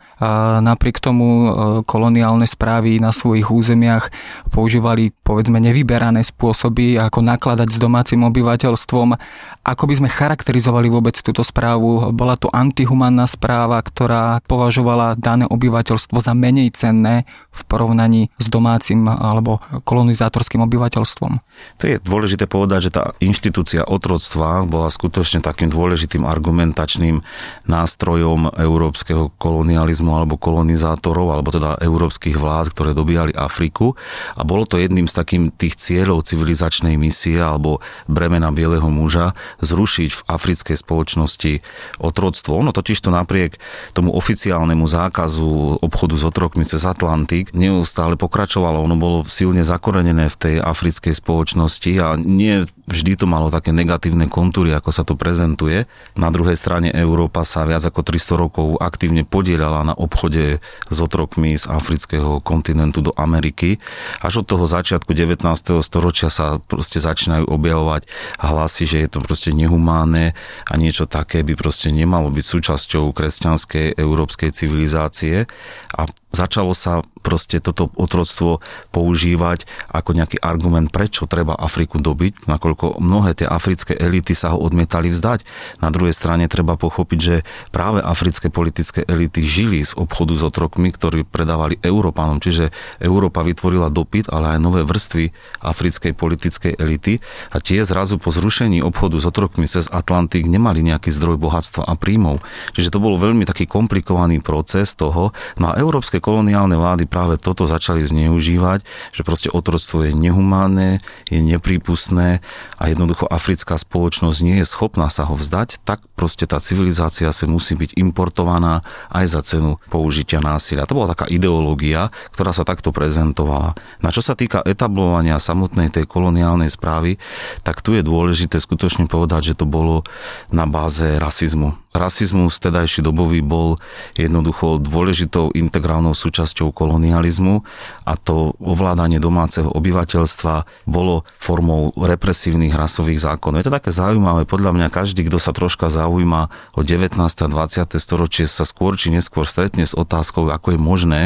Napriek 0.62 1.02
tomu 1.02 1.28
e, 1.28 1.50
koloniálne 1.84 2.46
správy 2.46 3.02
na 3.02 3.10
svojich 3.10 3.50
územiach 3.50 4.14
používali 4.54 5.10
povedzme 5.26 5.58
nevyberané 5.58 6.22
spôsoby, 6.22 7.02
ako 7.02 7.26
nakladať 7.26 7.74
s 7.74 7.78
domácim 7.82 8.22
obyvateľstvom. 8.22 9.18
Ako 9.66 9.84
by 9.86 9.94
sme 10.00 10.10
charakterizovali 10.10 10.88
vôbec 10.88 11.18
túto 11.20 11.42
správu? 11.42 12.14
Bola 12.14 12.38
to 12.38 12.50
antihumanná 12.54 13.26
správa, 13.26 13.82
ktorá 13.82 14.42
považovala 14.46 15.18
dané 15.18 15.50
obyvateľstvo 15.50 16.18
za 16.22 16.34
menej 16.38 16.74
cenné 16.74 17.26
v 17.50 17.62
porovnaní 17.66 18.30
s 18.38 18.48
domácim 18.48 19.06
alebo 19.10 19.62
kolonizátorským 19.84 20.64
obyvateľstvom. 20.66 21.34
To 21.82 21.86
je 21.86 21.98
dôležité 22.02 22.46
povedať, 22.60 22.92
že 22.92 22.96
tá 23.00 23.16
inštitúcia 23.24 23.88
otroctva 23.88 24.68
bola 24.68 24.92
skutočne 24.92 25.40
takým 25.40 25.72
dôležitým 25.72 26.28
argumentačným 26.28 27.24
nástrojom 27.64 28.52
európskeho 28.52 29.32
kolonializmu 29.40 30.12
alebo 30.12 30.36
kolonizátorov, 30.36 31.32
alebo 31.32 31.56
teda 31.56 31.80
európskych 31.80 32.36
vlád, 32.36 32.76
ktoré 32.76 32.92
dobíjali 32.92 33.32
Afriku. 33.32 33.96
A 34.36 34.44
bolo 34.44 34.68
to 34.68 34.76
jedným 34.76 35.08
z 35.08 35.16
takým 35.16 35.44
tých 35.56 35.80
cieľov 35.80 36.28
civilizačnej 36.28 37.00
misie 37.00 37.40
alebo 37.40 37.80
bremena 38.12 38.52
bieleho 38.52 38.92
muža 38.92 39.40
zrušiť 39.64 40.10
v 40.12 40.22
africkej 40.28 40.76
spoločnosti 40.76 41.64
otroctvo. 42.04 42.60
Ono 42.60 42.76
totiž 42.76 43.00
to 43.00 43.14
napriek 43.14 43.56
tomu 43.96 44.12
oficiálnemu 44.12 44.84
zákazu 44.84 45.80
obchodu 45.80 46.16
s 46.20 46.24
otrokmi 46.28 46.68
cez 46.68 46.84
Atlantik 46.84 47.56
neustále 47.56 48.20
pokračovalo. 48.20 48.84
Ono 48.84 49.00
bolo 49.00 49.24
silne 49.24 49.64
zakorenené 49.64 50.28
v 50.28 50.36
tej 50.36 50.56
africkej 50.60 51.14
spoločnosti 51.14 51.92
a 52.02 52.18
nie 52.18 52.49
nie 52.50 52.58
vždy 52.90 53.22
to 53.22 53.26
malo 53.30 53.54
také 53.54 53.70
negatívne 53.70 54.26
kontúry, 54.26 54.74
ako 54.74 54.90
sa 54.90 55.06
to 55.06 55.14
prezentuje. 55.14 55.86
Na 56.18 56.34
druhej 56.34 56.58
strane 56.58 56.90
Európa 56.90 57.46
sa 57.46 57.70
viac 57.70 57.86
ako 57.86 58.02
300 58.02 58.34
rokov 58.34 58.68
aktívne 58.82 59.22
podielala 59.22 59.86
na 59.86 59.94
obchode 59.94 60.58
s 60.90 60.98
otrokmi 60.98 61.54
z 61.54 61.70
afrického 61.70 62.42
kontinentu 62.42 63.06
do 63.06 63.14
Ameriky. 63.14 63.78
Až 64.26 64.42
od 64.42 64.50
toho 64.50 64.66
začiatku 64.66 65.14
19. 65.14 65.46
storočia 65.86 66.34
sa 66.34 66.58
proste 66.58 66.98
začínajú 66.98 67.46
objavovať 67.46 68.10
hlasy, 68.42 68.90
že 68.90 68.98
je 69.06 69.10
to 69.14 69.20
proste 69.22 69.54
nehumánne 69.54 70.34
a 70.66 70.74
niečo 70.74 71.06
také 71.06 71.46
by 71.46 71.54
proste 71.54 71.94
nemalo 71.94 72.34
byť 72.34 72.46
súčasťou 72.46 73.14
kresťanskej 73.14 74.02
európskej 74.02 74.50
civilizácie 74.50 75.46
a 75.94 76.02
začalo 76.30 76.78
sa 76.78 77.02
proste 77.26 77.58
toto 77.58 77.90
otroctvo 77.98 78.62
používať 78.94 79.66
ako 79.90 80.10
nejaký 80.14 80.38
argument, 80.42 80.94
prečo 80.94 81.26
treba 81.26 81.58
Afriku 81.58 81.98
dobiť, 81.98 82.39
nakoľko 82.48 83.02
mnohé 83.04 83.36
tie 83.36 83.48
africké 83.50 83.98
elity 83.98 84.32
sa 84.32 84.56
ho 84.56 84.62
odmietali 84.62 85.12
vzdať. 85.12 85.44
Na 85.84 85.92
druhej 85.92 86.16
strane 86.16 86.48
treba 86.48 86.80
pochopiť, 86.80 87.20
že 87.20 87.36
práve 87.74 88.00
africké 88.00 88.48
politické 88.48 89.04
elity 89.04 89.44
žili 89.44 89.84
z 89.84 89.98
obchodu 90.00 90.38
s 90.38 90.44
otrokmi, 90.46 90.94
ktorí 90.94 91.28
predávali 91.28 91.82
Európanom, 91.84 92.40
čiže 92.40 92.72
Európa 93.02 93.44
vytvorila 93.44 93.92
dopyt, 93.92 94.32
ale 94.32 94.56
aj 94.56 94.60
nové 94.62 94.82
vrstvy 94.86 95.34
africkej 95.60 96.12
politickej 96.16 96.74
elity 96.80 97.20
a 97.52 97.60
tie 97.60 97.84
zrazu 97.84 98.22
po 98.22 98.32
zrušení 98.32 98.80
obchodu 98.80 99.20
s 99.20 99.26
otrokmi 99.28 99.68
cez 99.68 99.90
Atlantik 99.90 100.48
nemali 100.48 100.86
nejaký 100.86 101.12
zdroj 101.12 101.42
bohatstva 101.42 101.90
a 101.90 101.98
príjmov. 101.98 102.40
Čiže 102.78 102.94
to 102.94 103.04
bol 103.04 103.18
veľmi 103.18 103.44
taký 103.44 103.66
komplikovaný 103.66 104.40
proces 104.40 104.94
toho. 104.94 105.36
No 105.58 105.66
a 105.74 105.78
európske 105.82 106.22
koloniálne 106.22 106.78
vlády 106.78 107.10
práve 107.10 107.42
toto 107.42 107.66
začali 107.66 108.06
zneužívať, 108.06 108.86
že 109.12 109.22
proste 109.26 109.50
otroctvo 109.50 110.06
je 110.06 110.12
nehumánne, 110.14 111.02
je 111.28 111.40
neprípustné 111.42 112.29
a 112.78 112.84
jednoducho 112.86 113.26
africká 113.26 113.82
spoločnosť 113.82 114.40
nie 114.46 114.62
je 114.62 114.66
schopná 114.70 115.10
sa 115.10 115.26
ho 115.26 115.34
vzdať, 115.34 115.82
tak 115.82 116.06
proste 116.14 116.46
tá 116.46 116.62
civilizácia 116.62 117.34
sa 117.34 117.50
musí 117.50 117.74
byť 117.74 117.98
importovaná 117.98 118.86
aj 119.10 119.26
za 119.26 119.42
cenu 119.42 119.82
použitia 119.90 120.38
násilia. 120.38 120.86
To 120.86 121.02
bola 121.02 121.18
taká 121.18 121.26
ideológia, 121.26 122.14
ktorá 122.30 122.54
sa 122.54 122.62
takto 122.62 122.94
prezentovala. 122.94 123.74
Na 124.06 124.14
čo 124.14 124.22
sa 124.22 124.38
týka 124.38 124.62
etablovania 124.62 125.42
samotnej 125.42 125.90
tej 125.90 126.06
koloniálnej 126.06 126.70
správy, 126.70 127.18
tak 127.66 127.82
tu 127.82 127.98
je 127.98 128.06
dôležité 128.06 128.62
skutočne 128.62 129.10
povedať, 129.10 129.54
že 129.54 129.58
to 129.58 129.66
bolo 129.66 130.06
na 130.54 130.70
báze 130.70 131.18
rasizmu. 131.18 131.74
Rasizmus 131.90 132.62
tedajší 132.62 133.02
dobový 133.02 133.42
bol 133.42 133.82
jednoducho 134.14 134.78
dôležitou 134.78 135.50
integrálnou 135.58 136.14
súčasťou 136.14 136.70
kolonializmu 136.70 137.66
a 138.06 138.14
to 138.14 138.54
ovládanie 138.62 139.18
domáceho 139.18 139.74
obyvateľstva 139.74 140.86
bolo 140.86 141.26
formou 141.34 141.90
represívnych 141.98 142.78
rasových 142.78 143.26
zákonov. 143.26 143.66
Je 143.66 143.68
to 143.74 143.78
také 143.82 143.90
zaujímavé, 143.90 144.46
podľa 144.46 144.78
mňa 144.78 144.88
každý, 144.94 145.26
kto 145.26 145.42
sa 145.42 145.50
troška 145.50 145.90
zaujíma 145.90 146.78
o 146.78 146.86
19. 146.86 147.18
a 147.18 147.48
20. 147.50 147.98
storočie, 147.98 148.46
sa 148.46 148.70
skôr 148.70 148.94
či 148.94 149.10
neskôr 149.10 149.50
stretne 149.50 149.82
s 149.82 149.98
otázkou, 149.98 150.46
ako 150.46 150.78
je 150.78 150.80
možné, 150.80 151.22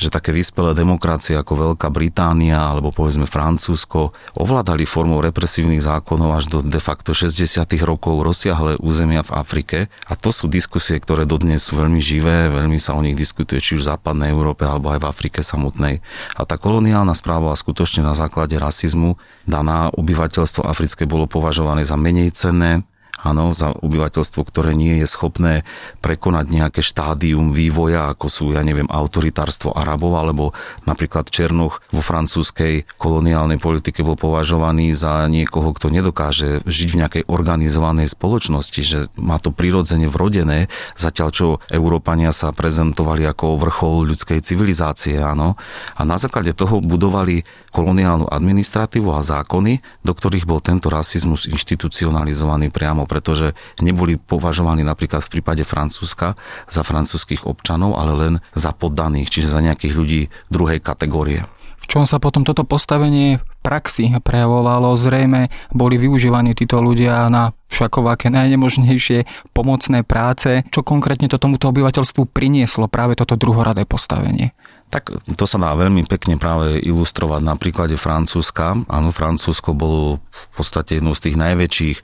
že 0.00 0.08
také 0.08 0.32
vyspelé 0.32 0.72
demokracie 0.72 1.36
ako 1.36 1.76
Veľká 1.76 1.92
Británia 1.92 2.72
alebo 2.72 2.88
povedzme 2.88 3.28
Francúzsko 3.28 4.16
ovládali 4.32 4.88
formou 4.88 5.20
represívnych 5.20 5.84
zákonov 5.84 6.40
až 6.40 6.44
do 6.48 6.58
de 6.64 6.80
facto 6.80 7.12
60. 7.12 7.68
rokov 7.84 8.24
rozsiahle 8.24 8.80
územia 8.80 9.20
v 9.20 9.30
Afrike 9.36 9.78
a 10.10 10.18
to 10.18 10.34
sú 10.34 10.50
diskusie, 10.50 10.98
ktoré 10.98 11.22
dodnes 11.22 11.62
sú 11.62 11.78
veľmi 11.78 12.02
živé, 12.02 12.50
veľmi 12.50 12.82
sa 12.82 12.98
o 12.98 13.04
nich 13.04 13.14
diskutuje 13.14 13.62
či 13.62 13.78
už 13.78 13.86
v 13.86 13.90
západnej 13.94 14.34
Európe 14.34 14.66
alebo 14.66 14.90
aj 14.90 15.06
v 15.06 15.08
Afrike 15.08 15.40
samotnej. 15.46 16.02
A 16.34 16.42
tá 16.42 16.58
koloniálna 16.58 17.14
správa 17.14 17.54
skutočne 17.54 18.02
na 18.02 18.18
základe 18.18 18.58
rasizmu 18.58 19.14
daná 19.46 19.94
obyvateľstvo 19.94 20.66
africké 20.66 21.06
bolo 21.06 21.30
považované 21.30 21.86
za 21.86 21.94
menej 21.94 22.34
cenné, 22.34 22.82
áno, 23.20 23.52
za 23.52 23.72
obyvateľstvo, 23.76 24.40
ktoré 24.48 24.72
nie 24.72 25.00
je 25.00 25.06
schopné 25.06 25.62
prekonať 26.00 26.46
nejaké 26.48 26.80
štádium 26.80 27.52
vývoja, 27.52 28.12
ako 28.12 28.26
sú, 28.26 28.44
ja 28.56 28.64
neviem, 28.64 28.88
autoritárstvo 28.88 29.76
Arabov, 29.76 30.16
alebo 30.16 30.44
napríklad 30.88 31.28
Černoch 31.28 31.84
vo 31.92 32.02
francúzskej 32.02 32.88
koloniálnej 32.96 33.60
politike 33.60 34.00
bol 34.00 34.16
považovaný 34.16 34.96
za 34.96 35.28
niekoho, 35.28 35.72
kto 35.76 35.92
nedokáže 35.92 36.64
žiť 36.64 36.88
v 36.90 36.98
nejakej 37.04 37.22
organizovanej 37.28 38.08
spoločnosti, 38.10 38.80
že 38.82 38.98
má 39.20 39.36
to 39.36 39.52
prirodzene 39.52 40.08
vrodené, 40.08 40.72
zatiaľ 40.96 41.28
čo 41.30 41.46
Európania 41.68 42.32
sa 42.32 42.50
prezentovali 42.50 43.28
ako 43.28 43.60
vrchol 43.60 44.10
ľudskej 44.14 44.40
civilizácie, 44.40 45.20
áno. 45.20 45.60
A 45.94 46.02
na 46.08 46.16
základe 46.16 46.56
toho 46.56 46.80
budovali 46.80 47.44
koloniálnu 47.70 48.26
administratívu 48.26 49.14
a 49.14 49.22
zákony, 49.22 50.02
do 50.02 50.12
ktorých 50.12 50.48
bol 50.48 50.58
tento 50.58 50.90
rasizmus 50.90 51.46
inštitucionalizovaný 51.46 52.74
priamo 52.74 53.06
pretože 53.10 53.58
neboli 53.82 54.14
považovaní 54.14 54.86
napríklad 54.86 55.26
v 55.26 55.42
prípade 55.42 55.66
Francúzska 55.66 56.38
za 56.70 56.86
francúzských 56.86 57.42
občanov, 57.42 57.98
ale 57.98 58.12
len 58.14 58.34
za 58.54 58.70
poddaných, 58.70 59.34
čiže 59.34 59.50
za 59.50 59.58
nejakých 59.58 59.94
ľudí 59.98 60.20
druhej 60.46 60.78
kategórie. 60.78 61.50
V 61.80 61.86
čom 61.88 62.04
sa 62.06 62.22
potom 62.22 62.46
toto 62.46 62.62
postavenie 62.62 63.40
v 63.40 63.54
praxi 63.64 64.12
prejavovalo? 64.22 64.94
Zrejme 64.94 65.50
boli 65.74 65.96
využívaní 65.98 66.54
títo 66.54 66.78
ľudia 66.78 67.26
na 67.32 67.56
všakovaké 67.72 68.28
najnemožnejšie 68.30 69.50
pomocné 69.56 70.04
práce. 70.04 70.62
Čo 70.68 70.84
konkrétne 70.84 71.26
to 71.26 71.40
tomuto 71.40 71.72
obyvateľstvu 71.72 72.30
prinieslo 72.30 72.86
práve 72.86 73.16
toto 73.16 73.34
druhoradé 73.34 73.88
postavenie? 73.88 74.52
Tak 74.90 75.22
to 75.38 75.44
sa 75.46 75.54
dá 75.62 75.70
veľmi 75.78 76.02
pekne 76.10 76.34
práve 76.34 76.82
ilustrovať 76.82 77.46
na 77.46 77.54
príklade 77.54 77.94
Francúzska. 77.94 78.74
Áno, 78.90 79.14
Francúzsko 79.14 79.70
bolo 79.70 80.18
v 80.34 80.46
podstate 80.58 80.98
jednou 80.98 81.14
z 81.14 81.30
tých 81.30 81.36
najväčších 81.38 81.98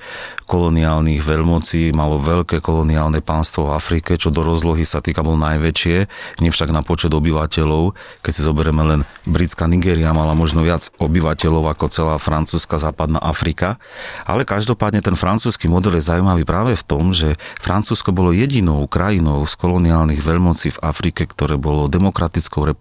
koloniálnych 0.47 1.19
veľmocí, 1.26 1.90
malo 1.90 2.23
veľké 2.23 2.62
koloniálne 2.62 3.19
pánstvo 3.19 3.66
v 3.66 3.75
Afrike, 3.75 4.14
čo 4.14 4.31
do 4.31 4.47
rozlohy 4.47 4.87
sa 4.87 5.02
týka 5.02 5.26
bolo 5.26 5.35
najväčšie, 5.43 5.97
nie 6.38 6.55
na 6.55 6.83
počet 6.87 7.11
obyvateľov. 7.11 7.99
Keď 8.23 8.33
si 8.33 8.47
zoberieme 8.47 8.83
len 8.87 9.00
britská 9.26 9.66
Nigéria 9.66 10.14
mala 10.14 10.38
možno 10.38 10.62
viac 10.62 10.87
obyvateľov 11.02 11.75
ako 11.75 11.90
celá 11.90 12.14
francúzska 12.23 12.78
západná 12.78 13.19
Afrika. 13.19 13.83
Ale 14.23 14.47
každopádne 14.47 15.02
ten 15.02 15.19
francúzsky 15.19 15.66
model 15.66 15.99
je 15.99 16.07
zaujímavý 16.07 16.47
práve 16.47 16.78
v 16.78 16.87
tom, 16.87 17.11
že 17.11 17.35
Francúzsko 17.59 18.14
bolo 18.14 18.31
jedinou 18.31 18.87
krajinou 18.87 19.43
z 19.43 19.55
koloniálnych 19.59 20.23
veľmocí 20.23 20.78
v 20.78 20.83
Afrike, 20.87 21.26
ktoré 21.26 21.59
bolo 21.59 21.90
demokratickou 21.90 22.62
republikou, 22.62 22.75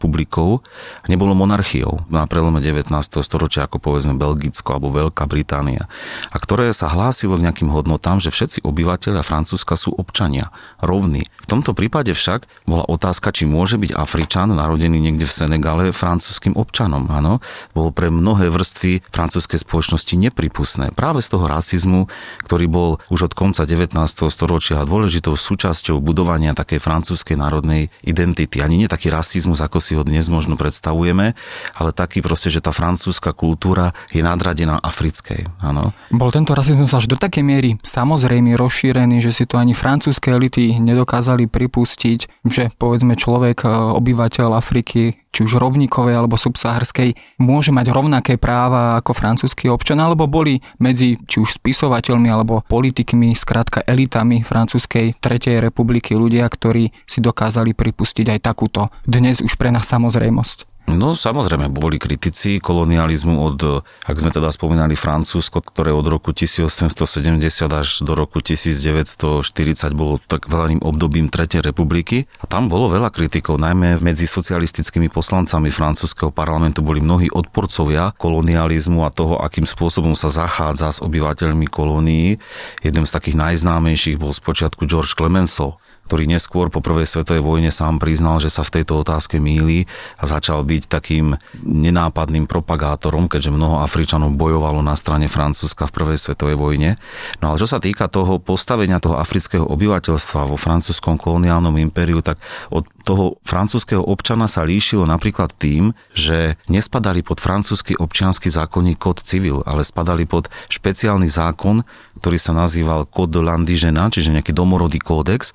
nebolo 1.07 1.33
monarchiou 1.33 2.03
na 2.11 2.27
prelome 2.27 2.59
19. 2.59 2.91
storočia, 3.23 3.65
ako 3.65 3.79
povedzme 3.79 4.13
Belgicko 4.19 4.75
alebo 4.75 4.91
Veľká 4.91 5.25
Británia, 5.25 5.87
a 6.29 6.37
ktoré 6.37 6.69
sa 6.75 6.91
hlásilo 6.91 7.39
k 7.39 7.45
nejakým 7.47 7.71
hodnotám, 7.71 8.19
že 8.19 8.29
všetci 8.29 8.67
obyvateľia 8.67 9.23
Francúzska 9.25 9.79
sú 9.79 9.95
občania, 9.95 10.51
rovní. 10.83 11.27
V 11.45 11.47
tomto 11.47 11.77
prípade 11.77 12.11
však 12.11 12.45
bola 12.65 12.83
otázka, 12.85 13.29
či 13.31 13.45
môže 13.45 13.77
byť 13.77 13.93
Afričan 13.93 14.51
narodený 14.51 14.97
niekde 14.97 15.29
v 15.29 15.35
Senegale 15.35 15.85
francúzským 15.93 16.57
občanom. 16.57 17.05
Áno, 17.09 17.39
bolo 17.77 17.93
pre 17.93 18.09
mnohé 18.09 18.49
vrstvy 18.49 19.05
francúzskej 19.13 19.61
spoločnosti 19.61 20.13
nepripustné. 20.17 20.91
Práve 20.91 21.21
z 21.21 21.37
toho 21.37 21.45
rasizmu, 21.45 22.09
ktorý 22.43 22.65
bol 22.65 22.89
už 23.13 23.29
od 23.29 23.33
konca 23.37 23.63
19. 23.63 23.93
storočia 24.33 24.81
dôležitou 24.83 25.37
súčasťou 25.37 26.01
budovania 26.01 26.57
takej 26.57 26.81
francúzskej 26.81 27.37
národnej 27.37 27.93
identity. 28.01 28.65
Ani 28.65 28.81
nie 28.81 28.89
taký 28.89 29.13
rasizmus, 29.13 29.61
ako 29.61 29.77
si 29.85 29.93
ho 29.93 30.01
dnes 30.01 30.25
možno 30.25 30.57
predstavujeme, 30.57 31.37
ale 31.77 31.89
taký 31.93 32.25
proste, 32.25 32.49
že 32.49 32.65
tá 32.65 32.73
francúzska 32.73 33.37
kultúra 33.37 33.93
je 34.09 34.25
nadradená 34.25 34.81
africkej. 34.81 35.45
Áno. 35.61 35.93
Bol 36.09 36.33
tento 36.33 36.57
rasizmus 36.57 36.89
až 36.97 37.05
do 37.05 37.13
takej 37.13 37.45
miery 37.45 37.69
samozrejme 37.85 38.57
rozšírený, 38.57 39.21
že 39.21 39.29
si 39.29 39.45
to 39.45 39.61
ani 39.61 39.77
francúzske 39.77 40.33
elity 40.33 40.81
nedokázali 40.81 41.45
pripustiť, 41.45 42.41
že 42.49 42.73
povedzme 42.73 43.13
človek, 43.13 43.61
e, 43.63 43.69
obyvateľ 43.69 44.57
Afriky, 44.57 45.21
či 45.35 45.43
už 45.43 45.59
rovníkovej 45.59 46.15
alebo 46.15 46.39
subsaharskej, 46.39 47.11
môže 47.43 47.75
mať 47.75 47.91
rovnaké 47.91 48.39
práva 48.39 48.95
ako 49.03 49.11
francúzsky 49.11 49.67
občan, 49.67 49.99
alebo 49.99 50.31
boli 50.31 50.63
medzi 50.79 51.19
či 51.27 51.43
už 51.43 51.59
spisovateľmi 51.59 52.31
alebo 52.31 52.63
politikmi, 52.63 53.35
skrátka 53.35 53.83
elitami 53.83 54.47
francúzskej 54.47 55.19
tretej 55.19 55.59
republiky 55.59 56.15
ľudia, 56.15 56.47
ktorí 56.47 56.95
si 57.03 57.19
dokázali 57.19 57.75
pripustiť 57.75 58.31
aj 58.31 58.39
takúto 58.39 58.87
dnes 59.03 59.43
už 59.43 59.59
pre 59.59 59.74
nás 59.75 59.85
samozrejmosť. 59.91 60.75
No 60.85 61.17
samozrejme, 61.17 61.73
boli 61.73 61.97
kritici 61.97 62.61
kolonializmu 62.61 63.41
od, 63.41 63.81
ak 64.05 64.21
sme 64.21 64.29
teda 64.29 64.53
spomínali 64.53 64.93
Francúzsko, 64.93 65.65
ktoré 65.65 65.89
od 65.89 66.05
roku 66.05 66.29
1870 66.29 67.41
až 67.73 68.05
do 68.05 68.13
roku 68.13 68.37
1940 68.37 69.97
bolo 69.97 70.21
tak 70.29 70.45
veľným 70.45 70.85
obdobím 70.85 71.33
Tretej 71.33 71.65
republiky. 71.65 72.29
A 72.37 72.45
tam 72.45 72.69
bolo 72.69 72.93
veľa 72.93 73.09
kritikov, 73.09 73.57
najmä 73.57 73.97
medzi 73.97 74.29
socialistickými 74.29 75.09
poslancami 75.09 75.73
francúzského 75.73 76.29
parlamentu 76.29 76.85
boli 76.85 77.01
mnohí 77.01 77.33
odporcovia 77.33 78.13
kolonializmu 78.21 79.01
a 79.01 79.09
toho, 79.09 79.41
akým 79.41 79.65
spôsobom 79.65 80.13
sa 80.13 80.29
zachádza 80.29 80.93
s 80.93 81.01
obyvateľmi 81.01 81.65
kolónií. 81.65 82.37
Jeden 82.85 83.09
z 83.09 83.11
takých 83.11 83.41
najznámejších 83.41 84.21
bol 84.21 84.29
spočiatku 84.37 84.85
George 84.85 85.17
Clemenceau, 85.17 85.81
ktorý 86.05 86.29
neskôr 86.29 86.69
po 86.69 86.79
prvej 86.85 87.09
svetovej 87.09 87.41
vojne 87.41 87.73
sám 87.73 87.97
priznal, 87.97 88.37
že 88.37 88.53
sa 88.53 88.61
v 88.61 88.81
tejto 88.81 89.01
otázke 89.01 89.41
míli 89.41 89.89
a 90.21 90.29
začal 90.29 90.61
byť 90.61 90.85
takým 90.85 91.35
nenápadným 91.65 92.45
propagátorom, 92.45 93.25
keďže 93.25 93.53
mnoho 93.53 93.81
Afričanov 93.81 94.37
bojovalo 94.37 94.85
na 94.85 94.93
strane 94.93 95.25
Francúzska 95.25 95.89
v 95.89 95.95
prvej 95.97 96.17
svetovej 96.21 96.57
vojne. 96.57 97.01
No 97.41 97.53
ale 97.53 97.61
čo 97.61 97.67
sa 97.67 97.81
týka 97.81 98.05
toho 98.05 98.37
postavenia 98.37 99.01
toho 99.01 99.17
afrického 99.17 99.65
obyvateľstva 99.65 100.47
vo 100.49 100.57
francúzskom 100.57 101.17
koloniálnom 101.17 101.75
impériu, 101.81 102.21
tak 102.21 102.37
od 102.69 102.85
toho 103.05 103.37
francúzského 103.45 104.01
občana 104.01 104.49
sa 104.49 104.65
líšilo 104.65 105.05
napríklad 105.05 105.53
tým, 105.53 105.93
že 106.17 106.57
nespadali 106.65 107.21
pod 107.21 107.37
francúzsky 107.37 107.93
občiansky 107.93 108.49
zákonník 108.49 108.97
kód 108.97 109.21
civil, 109.21 109.61
ale 109.69 109.85
spadali 109.85 110.25
pod 110.25 110.49
špeciálny 110.73 111.29
zákon, 111.29 111.85
ktorý 112.17 112.37
sa 112.41 112.57
nazýval 112.57 113.05
Code 113.05 113.37
de 113.37 113.41
l'Indigena, 113.45 114.09
čiže 114.09 114.33
nejaký 114.33 114.55
domorodý 114.55 114.97
kódex 114.97 115.53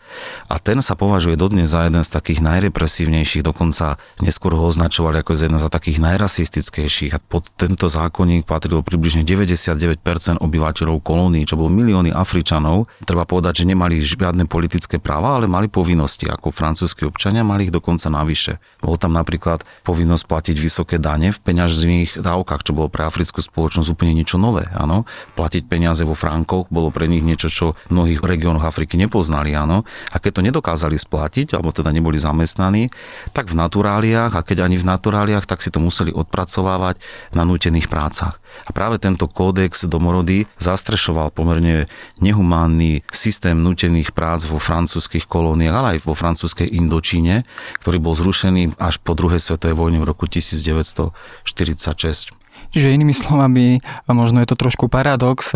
a 0.50 0.58
ten 0.58 0.82
sa 0.82 0.98
považuje 0.98 1.38
dodnes 1.38 1.70
za 1.70 1.86
jeden 1.86 2.02
z 2.02 2.10
takých 2.10 2.42
najrepresívnejších, 2.42 3.46
dokonca 3.46 4.02
neskôr 4.18 4.58
ho 4.58 4.66
označovali 4.66 5.22
ako 5.22 5.38
jeden 5.38 5.62
za 5.62 5.70
takých 5.70 6.02
najrasistickejších 6.02 7.14
a 7.14 7.22
pod 7.22 7.46
tento 7.54 7.86
zákonník 7.86 8.44
patrilo 8.44 8.82
približne 8.82 9.22
99% 9.22 10.02
obyvateľov 10.42 10.98
kolónií, 11.00 11.46
čo 11.46 11.54
bolo 11.54 11.72
milióny 11.72 12.12
Afričanov. 12.12 12.90
Treba 13.06 13.22
povedať, 13.22 13.62
že 13.62 13.70
nemali 13.70 14.02
žiadne 14.02 14.50
politické 14.50 14.98
práva, 14.98 15.38
ale 15.38 15.46
mali 15.46 15.70
povinnosti 15.70 16.26
ako 16.26 16.50
francúzski 16.52 17.06
občania, 17.06 17.46
mali 17.46 17.70
ich 17.70 17.72
dokonca 17.72 18.10
navyše. 18.10 18.58
Bol 18.82 18.98
tam 18.98 19.14
napríklad 19.14 19.62
povinnosť 19.86 20.24
platiť 20.26 20.56
vysoké 20.58 20.98
dane 20.98 21.30
v 21.30 21.38
peňažných 21.38 22.18
dávkach, 22.18 22.66
čo 22.66 22.74
bolo 22.74 22.90
pre 22.90 23.06
africkú 23.06 23.38
spoločnosť 23.38 23.88
úplne 23.94 24.18
niečo 24.18 24.34
nové. 24.34 24.66
Áno? 24.74 25.06
Platiť 25.38 25.70
peniaze 25.70 26.02
vo 26.02 26.18
franku 26.18 26.40
bankoch 26.40 26.72
bolo 26.72 26.88
pre 26.88 27.04
nich 27.04 27.20
niečo, 27.20 27.52
čo 27.52 27.66
v 27.86 28.00
mnohých 28.00 28.24
regiónoch 28.24 28.64
Afriky 28.64 28.96
nepoznali, 28.96 29.52
áno. 29.52 29.84
A 30.10 30.16
keď 30.16 30.39
to 30.39 30.39
nedokázali 30.40 30.96
splatiť, 30.96 31.56
alebo 31.56 31.70
teda 31.70 31.92
neboli 31.92 32.16
zamestnaní, 32.16 32.88
tak 33.36 33.52
v 33.52 33.58
naturáliách, 33.60 34.32
a 34.34 34.44
keď 34.44 34.66
ani 34.66 34.80
v 34.80 34.88
naturáliách, 34.88 35.46
tak 35.46 35.60
si 35.60 35.70
to 35.70 35.78
museli 35.78 36.10
odpracovávať 36.10 36.98
na 37.36 37.46
nútených 37.46 37.86
prácach. 37.86 38.42
A 38.66 38.74
práve 38.74 38.98
tento 38.98 39.30
kódex 39.30 39.86
domorody 39.86 40.50
zastrešoval 40.58 41.30
pomerne 41.30 41.86
nehumánny 42.18 43.06
systém 43.14 43.54
nutených 43.54 44.10
prác 44.10 44.42
vo 44.48 44.58
francúzskych 44.58 45.30
kolóniách, 45.30 45.76
ale 45.76 45.88
aj 45.96 45.98
vo 46.02 46.18
francúzskej 46.18 46.66
Indočíne, 46.66 47.46
ktorý 47.78 48.02
bol 48.02 48.18
zrušený 48.18 48.80
až 48.80 48.98
po 48.98 49.14
druhej 49.14 49.38
svetovej 49.38 49.78
vojne 49.78 50.02
v 50.02 50.08
roku 50.08 50.26
1946. 50.26 52.39
Čiže 52.70 52.94
inými 52.94 53.14
slovami, 53.14 53.82
možno 54.06 54.42
je 54.42 54.48
to 54.48 54.56
trošku 54.56 54.86
paradox, 54.86 55.50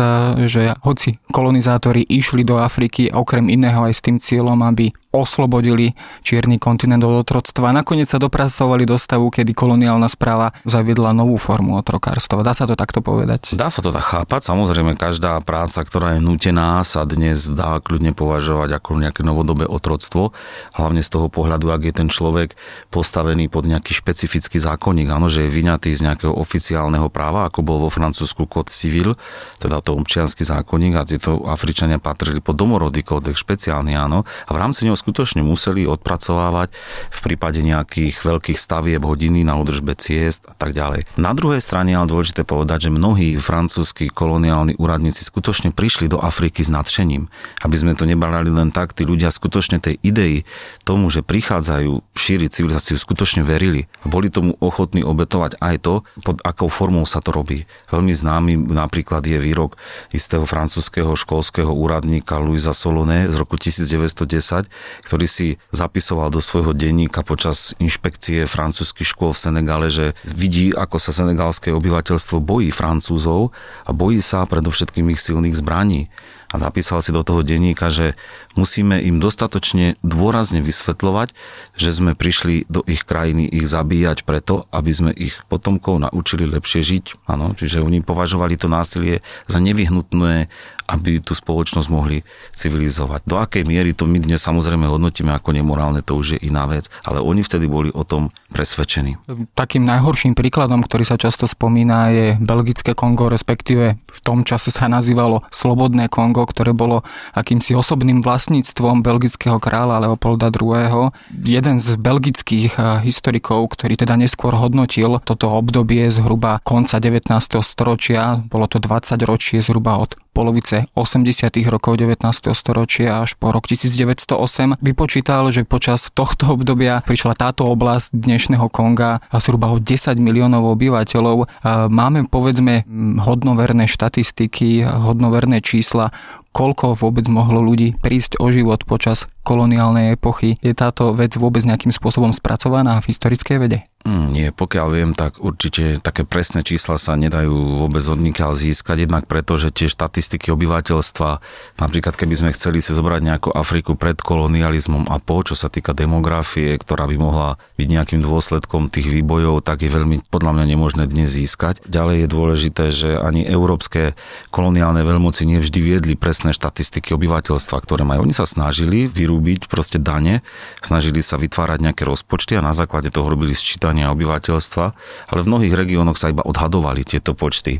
že 0.45 0.75
hoci 0.83 1.17
kolonizátori 1.31 2.03
išli 2.03 2.43
do 2.43 2.59
Afriky 2.59 3.11
okrem 3.11 3.47
iného 3.47 3.87
aj 3.87 3.93
s 3.95 4.03
tým 4.03 4.17
cieľom, 4.19 4.59
aby 4.67 4.91
oslobodili 5.15 5.95
čierny 6.27 6.59
kontinent 6.59 6.99
od 7.07 7.23
otroctva 7.23 7.71
nakoniec 7.71 8.11
sa 8.11 8.19
dopracovali 8.19 8.83
do 8.83 8.99
stavu, 8.99 9.31
kedy 9.31 9.55
koloniálna 9.55 10.11
správa 10.11 10.51
zaviedla 10.67 11.15
novú 11.15 11.39
formu 11.39 11.79
otrokárstva. 11.79 12.43
Dá 12.43 12.51
sa 12.51 12.67
to 12.67 12.75
takto 12.75 12.99
povedať? 12.99 13.55
Dá 13.55 13.71
sa 13.71 13.79
to 13.79 13.95
tak 13.95 14.03
chápať. 14.03 14.43
Samozrejme, 14.43 14.99
každá 14.99 15.39
práca, 15.39 15.87
ktorá 15.87 16.19
je 16.19 16.21
nutená, 16.21 16.83
sa 16.83 17.07
dnes 17.07 17.47
dá 17.47 17.79
kľudne 17.79 18.11
považovať 18.11 18.75
ako 18.75 18.99
nejaké 18.99 19.23
novodobé 19.23 19.63
otroctvo. 19.63 20.35
Hlavne 20.75 20.99
z 20.99 21.09
toho 21.09 21.31
pohľadu, 21.31 21.71
ak 21.71 21.81
je 21.87 21.93
ten 21.95 22.11
človek 22.11 22.59
postavený 22.91 23.47
pod 23.47 23.63
nejaký 23.63 23.95
špecifický 23.95 24.59
zákonník, 24.59 25.07
áno, 25.07 25.31
že 25.31 25.47
je 25.47 25.55
vyňatý 25.55 25.95
z 25.95 26.11
nejakého 26.11 26.35
oficiálneho 26.35 27.04
práva, 27.09 27.47
ako 27.49 27.65
bol 27.65 27.77
vo 27.81 27.89
Francúzsku 27.89 28.45
kód 28.45 28.69
civil, 28.69 29.17
teda 29.59 29.81
to 29.81 29.97
občianský 29.97 30.45
zákonník 30.45 30.93
a 30.95 31.07
tieto 31.07 31.43
Afričania 31.49 31.97
patrili 31.99 32.39
pod 32.39 32.55
domorodý 32.55 33.03
kódex 33.03 33.41
špeciálny, 33.41 33.97
áno. 33.97 34.23
A 34.47 34.51
v 34.53 34.61
rámci 34.61 34.87
neho 34.87 34.95
skutočne 34.95 35.43
museli 35.43 35.83
odpracovávať 35.83 36.71
v 37.11 37.19
prípade 37.19 37.59
nejakých 37.59 38.23
veľkých 38.23 38.55
stavieb 38.55 39.03
hodiny 39.03 39.43
na 39.43 39.59
údržbe 39.59 39.97
ciest 39.99 40.47
a 40.47 40.55
tak 40.55 40.71
ďalej. 40.71 41.09
Na 41.19 41.35
druhej 41.35 41.59
strane 41.59 41.91
ale 41.91 42.07
dôležité 42.07 42.45
povedať, 42.47 42.87
že 42.87 42.95
mnohí 42.95 43.35
francúzskí 43.35 44.07
koloniálni 44.07 44.79
úradníci 44.79 45.25
skutočne 45.25 45.75
prišli 45.75 46.07
do 46.07 46.21
Afriky 46.21 46.61
s 46.61 46.71
nadšením. 46.71 47.27
Aby 47.65 47.75
sme 47.75 47.97
to 47.97 48.07
nebrali 48.07 48.47
len 48.47 48.71
tak, 48.71 48.95
tí 48.95 49.03
ľudia 49.03 49.33
skutočne 49.33 49.83
tej 49.83 49.99
idei 49.99 50.47
tomu, 50.87 51.11
že 51.11 51.25
prichádzajú 51.25 52.15
šíriť 52.15 52.49
civilizáciu, 52.55 52.95
skutočne 52.95 53.43
verili. 53.43 53.91
A 54.05 54.07
boli 54.07 54.31
tomu 54.31 54.55
ochotní 54.63 55.03
obetovať 55.03 55.59
aj 55.59 55.75
to, 55.83 55.95
pod 56.23 56.39
akou 56.47 56.71
formou 56.71 56.94
sa 57.03 57.19
to 57.19 57.35
robí. 57.35 57.67
Veľmi 57.91 58.15
známy 58.15 58.55
napríklad 58.71 59.27
je 59.27 59.35
výrok 59.35 59.75
istého 60.15 60.47
francúzského 60.47 61.11
školského 61.19 61.67
úradníka 61.67 62.39
Louisa 62.39 62.71
Soloné 62.71 63.27
z 63.27 63.35
roku 63.35 63.59
1910, 63.59 64.71
ktorý 65.03 65.27
si 65.27 65.59
zapisoval 65.75 66.31
do 66.31 66.39
svojho 66.39 66.71
denníka 66.71 67.27
počas 67.27 67.75
inšpekcie 67.83 68.47
francúzskych 68.47 69.11
škôl 69.11 69.35
v 69.35 69.41
Senegale, 69.43 69.87
že 69.91 70.15
vidí, 70.23 70.71
ako 70.71 70.95
sa 70.95 71.11
senegalské 71.11 71.75
obyvateľstvo 71.75 72.39
bojí 72.39 72.71
Francúzov 72.71 73.51
a 73.83 73.91
bojí 73.91 74.23
sa 74.23 74.47
predovšetkým 74.47 75.11
ich 75.11 75.19
silných 75.19 75.59
zbraní 75.59 76.07
a 76.55 76.57
napísal 76.57 77.03
si 77.03 77.11
do 77.11 77.19
toho 77.19 77.43
denníka, 77.43 77.91
že 77.91 78.15
musíme 78.55 79.03
im 79.03 79.19
dostatočne 79.19 79.99
dôrazne 79.99 80.63
vysvetľovať, 80.63 81.35
že 81.75 81.89
sme 81.91 82.15
prišli 82.15 82.63
do 82.71 82.79
ich 82.87 83.03
krajiny 83.03 83.43
ich 83.43 83.67
zabíjať 83.67 84.23
preto, 84.23 84.63
aby 84.71 84.91
sme 84.95 85.11
ich 85.11 85.35
potomkov 85.51 85.99
naučili 85.99 86.47
lepšie 86.47 86.79
žiť. 86.79 87.27
Ano, 87.27 87.51
čiže 87.59 87.83
oni 87.83 87.99
považovali 87.99 88.55
to 88.55 88.71
násilie 88.71 89.19
za 89.51 89.59
nevyhnutné, 89.59 90.47
aby 90.85 91.21
tú 91.21 91.33
spoločnosť 91.33 91.87
mohli 91.89 92.21
civilizovať. 92.53 93.25
Do 93.25 93.41
akej 93.41 93.65
miery 93.65 93.97
to 93.97 94.05
my 94.05 94.21
dnes 94.21 94.41
samozrejme 94.41 94.85
hodnotíme 94.85 95.33
ako 95.33 95.53
nemorálne, 95.53 96.05
to 96.05 96.17
už 96.17 96.37
je 96.37 96.49
iná 96.49 96.69
vec, 96.69 96.87
ale 97.01 97.21
oni 97.21 97.41
vtedy 97.41 97.65
boli 97.65 97.89
o 97.89 98.05
tom 98.05 98.29
presvedčení. 98.53 99.17
Takým 99.57 99.83
najhorším 99.83 100.37
príkladom, 100.37 100.85
ktorý 100.85 101.03
sa 101.03 101.17
často 101.17 101.49
spomína, 101.49 102.13
je 102.13 102.27
belgické 102.39 102.93
Kongo, 102.93 103.27
respektíve 103.27 103.97
v 103.97 104.19
tom 104.23 104.47
čase 104.47 104.69
sa 104.69 104.85
nazývalo 104.87 105.43
Slobodné 105.51 106.07
Kongo, 106.07 106.45
ktoré 106.45 106.71
bolo 106.71 107.03
akýmsi 107.33 107.75
osobným 107.75 108.23
vlastníctvom 108.23 109.03
belgického 109.03 109.59
kráľa 109.59 110.07
Leopolda 110.07 110.53
II. 110.53 111.11
Jeden 111.43 111.77
z 111.81 111.97
belgických 111.99 112.73
eh, 112.77 112.83
historikov, 113.03 113.75
ktorý 113.75 113.99
teda 113.99 114.15
neskôr 114.15 114.55
hodnotil 114.55 115.19
toto 115.21 115.51
obdobie 115.51 116.07
zhruba 116.13 116.63
konca 116.63 117.01
19. 117.01 117.29
storočia, 117.59 118.39
bolo 118.47 118.69
to 118.69 118.79
20 118.79 119.19
ročie 119.27 119.59
zhruba 119.59 119.99
od 119.99 120.15
polovice 120.35 120.91
80. 120.91 121.47
rokov 121.71 121.95
19. 121.95 122.19
storočia 122.51 123.23
až 123.23 123.39
po 123.39 123.55
rok 123.55 123.71
1908 123.71 124.83
vypočítal, 124.83 125.47
že 125.55 125.63
počas 125.63 126.11
tohto 126.11 126.51
obdobia 126.51 126.99
prišla 127.07 127.39
táto 127.39 127.63
oblasť 127.71 128.11
dnešného 128.11 128.67
Konga 128.67 129.23
zhruba 129.31 129.71
o 129.71 129.79
10 129.79 130.19
miliónov 130.19 130.75
obyvateľov. 130.75 131.47
Máme 131.87 132.27
povedzme 132.27 132.83
hodnoverné 133.23 133.87
štatistiky, 133.87 134.83
hodnoverné 134.83 135.63
čísla, 135.63 136.11
koľko 136.55 136.95
vôbec 136.95 137.27
mohlo 137.27 137.59
ľudí 137.59 137.99
prísť 137.99 138.39
o 138.39 138.47
život 138.47 138.87
počas 138.87 139.27
koloniálnej 139.43 140.15
epochy. 140.15 140.55
Je 140.63 140.71
táto 140.71 141.11
vec 141.11 141.35
vôbec 141.35 141.67
nejakým 141.67 141.91
spôsobom 141.91 142.31
spracovaná 142.31 142.95
v 143.03 143.11
historickej 143.11 143.57
vede? 143.59 143.79
Mm, 144.05 144.27
nie, 144.29 144.47
pokiaľ 144.53 144.87
viem, 144.93 145.11
tak 145.17 145.41
určite 145.41 145.97
také 145.97 146.29
presné 146.29 146.61
čísla 146.61 147.01
sa 147.01 147.17
nedajú 147.17 147.81
vôbec 147.81 148.05
odnikiaľ 148.05 148.53
získať, 148.53 149.09
jednak 149.09 149.25
preto, 149.25 149.57
že 149.57 149.73
tie 149.73 149.89
štatistiky 149.89 150.53
obyvateľstva, 150.53 151.41
napríklad 151.81 152.13
keby 152.13 152.37
sme 152.37 152.53
chceli 152.53 152.85
si 152.85 152.93
zobrať 152.93 153.21
nejakú 153.25 153.49
Afriku 153.49 153.97
pred 153.97 154.13
kolonializmom 154.21 155.09
a 155.09 155.17
po, 155.17 155.41
čo 155.41 155.57
sa 155.57 155.73
týka 155.73 155.97
demografie, 155.97 156.77
ktorá 156.77 157.09
by 157.09 157.17
mohla 157.17 157.49
byť 157.81 157.87
nejakým 157.89 158.21
dôsledkom 158.21 158.93
tých 158.93 159.09
výbojov, 159.09 159.65
tak 159.65 159.81
je 159.81 159.89
veľmi 159.89 160.21
podľa 160.29 160.53
mňa 160.53 160.65
nemožné 160.69 161.09
dnes 161.09 161.33
získať. 161.33 161.81
Ďalej 161.89 162.15
je 162.21 162.27
dôležité, 162.29 162.83
že 162.93 163.09
ani 163.17 163.41
európske 163.41 164.13
koloniálne 164.53 165.01
veľmoci 165.01 165.49
nevždy 165.49 165.79
viedli 165.81 166.13
presné 166.13 166.44
štatistiky 166.51 167.15
obyvateľstva, 167.15 167.79
ktoré 167.79 168.03
majú. 168.03 168.27
Oni 168.27 168.35
sa 168.35 168.43
snažili 168.43 169.07
vyrúbiť 169.07 169.71
proste 169.71 169.97
dane, 169.97 170.43
snažili 170.83 171.23
sa 171.23 171.39
vytvárať 171.39 171.79
nejaké 171.79 172.03
rozpočty 172.03 172.59
a 172.59 172.65
na 172.65 172.75
základe 172.75 173.09
toho 173.09 173.31
robili 173.31 173.55
zvyšovania 173.55 174.11
obyvateľstva, 174.11 174.85
ale 175.31 175.39
v 175.39 175.49
mnohých 175.49 175.73
regiónoch 175.73 176.19
sa 176.19 176.35
iba 176.35 176.43
odhadovali 176.43 177.07
tieto 177.07 177.31
počty. 177.31 177.79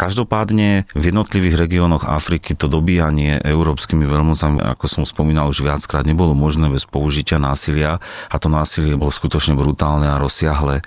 Každopádne 0.00 0.88
v 0.96 1.02
jednotlivých 1.12 1.60
regiónoch 1.60 2.08
Afriky 2.08 2.56
to 2.56 2.70
dobíjanie 2.70 3.42
európskymi 3.44 4.08
veľmocami, 4.08 4.64
ako 4.64 4.86
som 4.88 5.04
spomínal 5.04 5.52
už 5.52 5.60
viackrát, 5.60 6.08
nebolo 6.08 6.32
možné 6.32 6.72
bez 6.72 6.88
použitia 6.88 7.36
násilia 7.36 8.00
a 8.30 8.36
to 8.40 8.48
násilie 8.48 8.96
bolo 8.96 9.12
skutočne 9.12 9.58
brutálne 9.58 10.08
a 10.08 10.16
rozsiahle. 10.16 10.80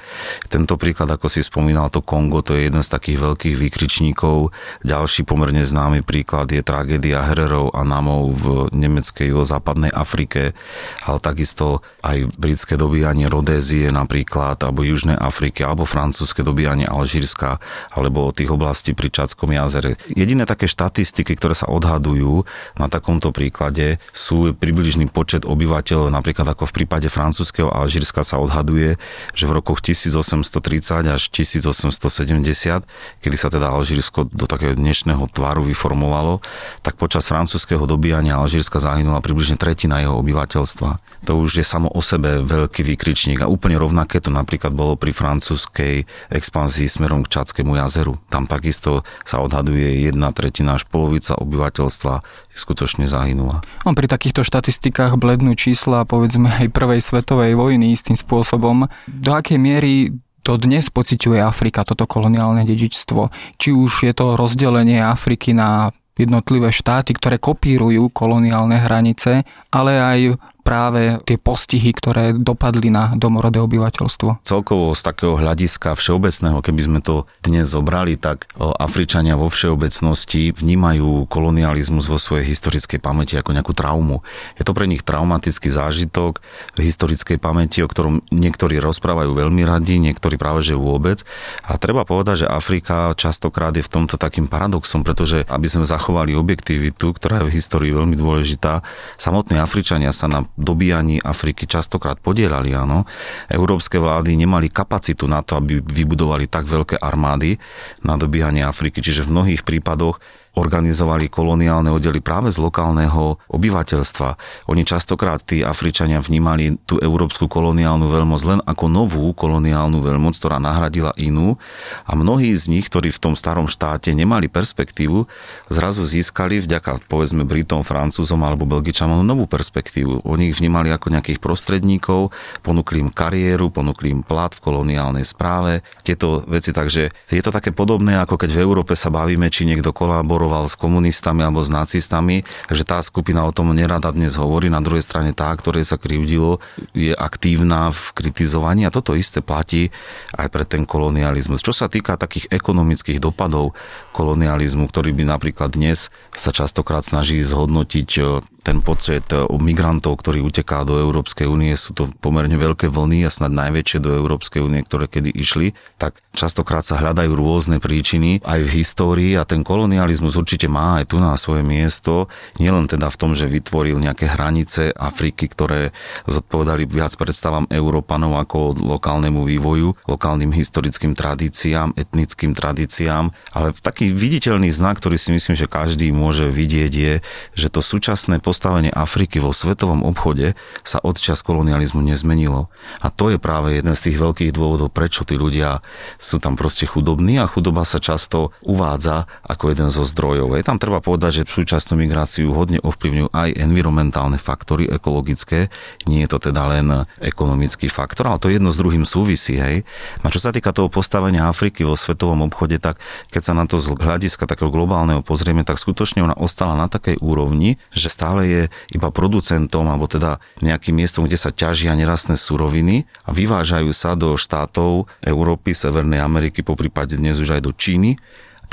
Tento 0.50 0.80
príklad, 0.82 1.14
ako 1.14 1.30
si 1.30 1.46
spomínal, 1.46 1.94
to 1.94 2.02
Kongo, 2.02 2.42
to 2.42 2.58
je 2.58 2.72
jeden 2.72 2.82
z 2.82 2.90
takých 2.90 3.22
veľkých 3.22 3.56
výkričníkov. 3.60 4.50
Ďalší 4.82 5.28
pomerne 5.30 5.62
známy 5.62 6.02
príklad 6.02 6.50
je 6.50 6.66
tragédia 6.66 7.13
impéria 7.14 7.30
Hererov 7.30 7.78
a 7.78 7.86
Namov 7.86 8.34
v 8.34 8.46
nemeckej 8.74 9.30
juhozápadnej 9.30 9.94
Afrike, 9.94 10.58
ale 11.06 11.18
takisto 11.22 11.86
aj 12.02 12.34
britské 12.42 12.74
dobíjanie 12.74 13.30
Rodézie 13.30 13.94
napríklad, 13.94 14.58
alebo 14.66 14.82
Južnej 14.82 15.14
Afriky, 15.14 15.62
alebo 15.62 15.86
francúzske 15.86 16.42
dobíjanie 16.42 16.90
Alžírska, 16.90 17.62
alebo 17.94 18.34
tých 18.34 18.50
oblastí 18.50 18.98
pri 18.98 19.14
Čadskom 19.14 19.54
jazere. 19.54 20.02
Jediné 20.10 20.50
také 20.50 20.66
štatistiky, 20.66 21.38
ktoré 21.38 21.54
sa 21.54 21.70
odhadujú 21.70 22.50
na 22.82 22.90
takomto 22.90 23.30
príklade, 23.30 24.02
sú 24.10 24.50
približný 24.58 25.06
počet 25.14 25.46
obyvateľov, 25.46 26.10
napríklad 26.10 26.50
ako 26.50 26.66
v 26.66 26.82
prípade 26.82 27.14
francúzského 27.14 27.70
Alžírska 27.70 28.26
sa 28.26 28.42
odhaduje, 28.42 28.98
že 29.38 29.46
v 29.46 29.62
rokoch 29.62 29.86
1830 29.86 31.14
až 31.14 31.30
1870, 31.30 33.22
kedy 33.22 33.36
sa 33.38 33.54
teda 33.54 33.70
Alžírsko 33.70 34.34
do 34.34 34.50
takého 34.50 34.74
dnešného 34.74 35.30
tvaru 35.30 35.62
vyformovalo, 35.62 36.42
tak 36.82 37.03
počas 37.04 37.28
francúzského 37.28 37.84
dobíjania 37.84 38.40
Alžírska 38.40 38.80
zahynula 38.80 39.20
približne 39.20 39.60
tretina 39.60 40.00
jeho 40.00 40.16
obyvateľstva. 40.24 41.04
To 41.28 41.36
už 41.36 41.60
je 41.60 41.66
samo 41.68 41.92
o 41.92 42.00
sebe 42.00 42.40
veľký 42.40 42.80
výkričník 42.80 43.44
a 43.44 43.52
úplne 43.52 43.76
rovnaké 43.76 44.24
to 44.24 44.32
napríklad 44.32 44.72
bolo 44.72 44.96
pri 44.96 45.12
francúzskej 45.12 46.08
expanzii 46.32 46.88
smerom 46.88 47.28
k 47.28 47.32
Čadskému 47.36 47.76
jazeru. 47.76 48.16
Tam 48.32 48.48
takisto 48.48 49.04
sa 49.28 49.44
odhaduje 49.44 50.08
jedna 50.08 50.32
tretina 50.32 50.80
až 50.80 50.88
polovica 50.88 51.36
obyvateľstva 51.36 52.24
skutočne 52.56 53.04
zahynula. 53.04 53.60
On 53.84 54.00
pri 54.00 54.08
takýchto 54.08 54.48
štatistikách 54.48 55.20
blednú 55.20 55.60
čísla 55.60 56.08
povedzme 56.08 56.56
aj 56.56 56.72
prvej 56.72 57.04
svetovej 57.04 57.60
vojny 57.60 57.92
istým 57.92 58.16
spôsobom. 58.16 58.88
Do 59.12 59.32
akej 59.36 59.60
miery 59.60 60.16
to 60.44 60.60
dnes 60.60 60.92
pociťuje 60.92 61.40
Afrika, 61.40 61.88
toto 61.88 62.04
koloniálne 62.04 62.68
dedičstvo. 62.68 63.32
Či 63.60 63.76
už 63.76 64.08
je 64.08 64.14
to 64.16 64.36
rozdelenie 64.36 65.00
Afriky 65.00 65.56
na 65.56 65.92
jednotlivé 66.14 66.70
štáty, 66.70 67.18
ktoré 67.18 67.42
kopírujú 67.42 68.14
koloniálne 68.14 68.78
hranice, 68.78 69.46
ale 69.74 69.98
aj 69.98 70.20
práve 70.64 71.20
tie 71.28 71.36
postihy, 71.36 71.92
ktoré 71.92 72.32
dopadli 72.32 72.88
na 72.88 73.12
domorodé 73.20 73.60
obyvateľstvo. 73.60 74.48
Celkovo 74.48 74.96
z 74.96 75.02
takého 75.04 75.36
hľadiska 75.36 75.94
všeobecného, 75.94 76.64
keby 76.64 76.82
sme 76.82 77.00
to 77.04 77.28
dnes 77.44 77.68
zobrali, 77.70 78.16
tak 78.16 78.48
Afričania 78.58 79.36
vo 79.36 79.52
všeobecnosti 79.52 80.56
vnímajú 80.56 81.28
kolonializmus 81.28 82.08
vo 82.08 82.16
svojej 82.16 82.48
historickej 82.48 83.04
pamäti 83.04 83.36
ako 83.36 83.52
nejakú 83.52 83.76
traumu. 83.76 84.24
Je 84.56 84.64
to 84.64 84.72
pre 84.72 84.88
nich 84.88 85.04
traumatický 85.04 85.68
zážitok 85.68 86.40
v 86.74 86.80
historickej 86.80 87.38
pamäti, 87.44 87.84
o 87.84 87.92
ktorom 87.92 88.24
niektorí 88.32 88.80
rozprávajú 88.80 89.36
veľmi 89.36 89.68
radi, 89.68 90.00
niektorí 90.00 90.40
práve 90.40 90.64
že 90.64 90.80
vôbec. 90.80 91.28
A 91.68 91.76
treba 91.76 92.08
povedať, 92.08 92.48
že 92.48 92.48
Afrika 92.48 93.12
častokrát 93.20 93.76
je 93.76 93.84
v 93.84 93.92
tomto 93.92 94.16
takým 94.16 94.48
paradoxom, 94.48 95.04
pretože 95.04 95.44
aby 95.52 95.68
sme 95.68 95.84
zachovali 95.84 96.32
objektivitu, 96.32 97.12
ktorá 97.12 97.44
je 97.44 97.52
v 97.52 97.56
histórii 97.60 97.92
veľmi 97.92 98.16
dôležitá, 98.16 98.80
samotní 99.20 99.60
Afričania 99.60 100.16
sa 100.16 100.32
na 100.32 100.48
dobíjaní 100.54 101.22
Afriky 101.22 101.66
častokrát 101.66 102.22
podielali, 102.22 102.74
áno. 102.78 103.10
Európske 103.50 103.98
vlády 103.98 104.38
nemali 104.38 104.70
kapacitu 104.70 105.26
na 105.26 105.42
to, 105.42 105.58
aby 105.58 105.82
vybudovali 105.82 106.46
tak 106.46 106.70
veľké 106.70 107.02
armády 107.02 107.58
na 108.06 108.16
dobíjanie 108.16 108.62
Afriky, 108.62 109.02
čiže 109.02 109.26
v 109.26 109.34
mnohých 109.34 109.62
prípadoch 109.66 110.22
organizovali 110.54 111.34
koloniálne 111.34 111.90
oddely 111.90 112.22
práve 112.22 112.54
z 112.54 112.62
lokálneho 112.62 113.42
obyvateľstva. 113.50 114.38
Oni 114.70 114.86
častokrát, 114.86 115.42
tí 115.42 115.66
Afričania, 115.66 116.22
vnímali 116.22 116.78
tú 116.86 117.02
európsku 117.02 117.50
koloniálnu 117.50 118.06
veľmoc 118.06 118.42
len 118.46 118.60
ako 118.62 118.86
novú 118.86 119.26
koloniálnu 119.34 119.98
veľmoc, 119.98 120.38
ktorá 120.38 120.62
nahradila 120.62 121.10
inú 121.18 121.58
a 122.06 122.14
mnohí 122.14 122.54
z 122.54 122.70
nich, 122.70 122.86
ktorí 122.86 123.10
v 123.10 123.22
tom 123.22 123.34
starom 123.34 123.66
štáte 123.66 124.14
nemali 124.14 124.46
perspektívu, 124.46 125.26
zrazu 125.74 126.06
získali 126.06 126.62
vďaka 126.62 127.10
povedzme 127.10 127.42
Britom, 127.50 127.82
Francúzom 127.82 128.46
alebo 128.46 128.70
Belgičanom 128.70 129.26
novú 129.26 129.50
perspektívu. 129.50 130.22
Oni 130.22 130.54
ich 130.54 130.58
vnímali 130.62 130.94
ako 130.94 131.18
nejakých 131.18 131.42
prostredníkov, 131.42 132.30
ponúkli 132.62 133.02
im 133.02 133.10
kariéru, 133.10 133.74
ponúkli 133.74 134.14
im 134.14 134.22
plat 134.22 134.54
v 134.54 134.62
koloniálnej 134.62 135.26
správe, 135.26 135.82
tieto 136.06 136.46
veci, 136.46 136.70
takže 136.70 137.10
je 137.10 137.42
to 137.42 137.50
také 137.50 137.74
podobné, 137.74 138.22
ako 138.22 138.38
keď 138.38 138.50
v 138.54 138.62
Európe 138.62 138.94
sa 138.94 139.10
bavíme, 139.10 139.50
či 139.50 139.66
niekto 139.66 139.90
kolabor 139.96 140.43
kolaboroval 140.44 140.68
s 140.68 140.76
komunistami 140.76 141.40
alebo 141.48 141.64
s 141.64 141.72
nacistami, 141.72 142.44
takže 142.68 142.84
tá 142.84 143.00
skupina 143.00 143.48
o 143.48 143.56
tom 143.56 143.72
nerada 143.72 144.12
dnes 144.12 144.36
hovorí. 144.36 144.68
Na 144.68 144.84
druhej 144.84 145.00
strane 145.00 145.32
tá, 145.32 145.48
ktoré 145.56 145.88
sa 145.88 145.96
krivdilo, 145.96 146.60
je 146.92 147.16
aktívna 147.16 147.96
v 147.96 148.04
kritizovaní 148.12 148.84
a 148.84 148.92
toto 148.92 149.16
isté 149.16 149.40
platí 149.40 149.96
aj 150.36 150.52
pre 150.52 150.68
ten 150.68 150.84
kolonializmus. 150.84 151.64
Čo 151.64 151.72
sa 151.72 151.88
týka 151.88 152.20
takých 152.20 152.52
ekonomických 152.52 153.24
dopadov 153.24 153.72
kolonializmu, 154.12 154.92
ktorý 154.92 155.16
by 155.16 155.24
napríklad 155.32 155.80
dnes 155.80 156.12
sa 156.36 156.52
častokrát 156.52 157.08
snaží 157.08 157.40
zhodnotiť 157.40 158.44
ten 158.64 158.80
počet 158.80 159.28
e, 159.36 159.44
migrantov, 159.60 160.24
ktorí 160.24 160.40
uteká 160.40 160.88
do 160.88 160.96
Európskej 160.96 161.46
únie, 161.52 161.76
sú 161.76 161.92
to 161.92 162.08
pomerne 162.24 162.56
veľké 162.56 162.88
vlny 162.88 163.28
a 163.28 163.30
snad 163.30 163.52
najväčšie 163.52 164.00
do 164.00 164.16
Európskej 164.16 164.64
únie, 164.64 164.80
ktoré 164.88 165.12
kedy 165.12 165.36
išli, 165.36 165.76
tak 166.00 166.24
častokrát 166.32 166.88
sa 166.88 166.96
hľadajú 166.96 167.36
rôzne 167.36 167.84
príčiny 167.84 168.40
aj 168.40 168.60
v 168.64 168.74
histórii 168.80 169.32
a 169.36 169.44
ten 169.44 169.68
kolonializmus 169.68 170.40
určite 170.40 170.72
má 170.72 171.04
aj 171.04 171.12
tu 171.12 171.20
na 171.20 171.36
svoje 171.36 171.62
miesto, 171.68 172.32
nielen 172.56 172.88
teda 172.88 173.12
v 173.12 173.20
tom, 173.20 173.32
že 173.36 173.52
vytvoril 173.52 174.00
nejaké 174.00 174.32
hranice 174.32 174.96
Afriky, 174.96 175.52
ktoré 175.52 175.92
zodpovedali 176.24 176.88
viac 176.88 177.12
predstavám 177.20 177.68
Európanov 177.68 178.40
ako 178.40 178.80
lokálnemu 178.80 179.44
vývoju, 179.44 180.00
lokálnym 180.08 180.56
historickým 180.56 181.20
tradíciám, 181.20 182.00
etnickým 182.00 182.56
tradíciám, 182.56 183.36
ale 183.52 183.76
taký 183.76 184.16
viditeľný 184.16 184.72
znak, 184.72 185.04
ktorý 185.04 185.20
si 185.20 185.36
myslím, 185.36 185.60
že 185.60 185.68
každý 185.68 186.16
môže 186.16 186.48
vidieť 186.48 186.94
je, 186.94 187.14
že 187.60 187.68
to 187.68 187.84
súčasné 187.84 188.40
postavenie 188.54 188.94
Afriky 188.94 189.42
vo 189.42 189.50
svetovom 189.50 190.06
obchode 190.06 190.54
sa 190.86 191.02
od 191.02 191.18
čas 191.18 191.42
kolonializmu 191.42 192.06
nezmenilo. 192.06 192.70
A 193.02 193.10
to 193.10 193.34
je 193.34 193.42
práve 193.42 193.82
jeden 193.82 193.98
z 193.98 194.06
tých 194.06 194.22
veľkých 194.22 194.54
dôvodov, 194.54 194.94
prečo 194.94 195.26
tí 195.26 195.42
ľudia 195.42 195.82
sú 196.22 196.38
tam 196.38 196.54
proste 196.54 196.86
chudobní 196.86 197.42
a 197.42 197.50
chudoba 197.50 197.82
sa 197.82 197.98
často 197.98 198.54
uvádza 198.62 199.26
ako 199.42 199.74
jeden 199.74 199.90
zo 199.90 200.06
zdrojov. 200.06 200.54
Je 200.54 200.62
tam 200.62 200.78
treba 200.78 201.02
povedať, 201.02 201.42
že 201.42 201.50
súčasnú 201.50 201.98
migráciu 201.98 202.54
hodne 202.54 202.78
ovplyvňujú 202.86 203.34
aj 203.34 203.58
environmentálne 203.58 204.38
faktory 204.38 204.86
ekologické, 204.86 205.74
nie 206.06 206.22
je 206.22 206.30
to 206.30 206.54
teda 206.54 206.78
len 206.78 207.10
ekonomický 207.26 207.90
faktor, 207.90 208.30
ale 208.30 208.38
to 208.38 208.54
jedno 208.54 208.70
s 208.70 208.78
druhým 208.78 209.02
súvisí. 209.02 209.58
Hej. 209.58 209.82
A 210.22 210.30
čo 210.30 210.38
sa 210.38 210.54
týka 210.54 210.70
toho 210.70 210.94
postavenia 210.94 211.50
Afriky 211.50 211.82
vo 211.82 211.98
svetovom 211.98 212.46
obchode, 212.46 212.78
tak 212.78 213.02
keď 213.34 213.42
sa 213.42 213.54
na 213.58 213.66
to 213.66 213.82
z 213.82 213.98
hľadiska 213.98 214.46
takého 214.46 214.70
globálneho 214.70 215.26
pozrieme, 215.26 215.66
tak 215.66 215.82
skutočne 215.82 216.22
ona 216.22 216.38
ostala 216.38 216.78
na 216.78 216.86
takej 216.86 217.18
úrovni, 217.18 217.82
že 217.90 218.14
stále 218.14 218.43
je 218.44 218.62
iba 218.92 219.10
producentom 219.10 219.88
alebo 219.88 220.06
teda 220.06 220.38
nejakým 220.62 221.00
miestom, 221.00 221.26
kde 221.26 221.40
sa 221.40 221.50
ťažia 221.50 221.96
nerastné 221.96 222.38
suroviny 222.38 223.10
a 223.26 223.34
vyvážajú 223.34 223.92
sa 223.96 224.14
do 224.14 224.36
štátov 224.36 225.10
Európy, 225.24 225.74
Severnej 225.74 226.22
Ameriky, 226.22 226.62
po 226.62 226.78
prípade 226.78 227.18
dnes 227.18 227.40
už 227.40 227.58
aj 227.58 227.62
do 227.64 227.72
Číny 227.74 228.20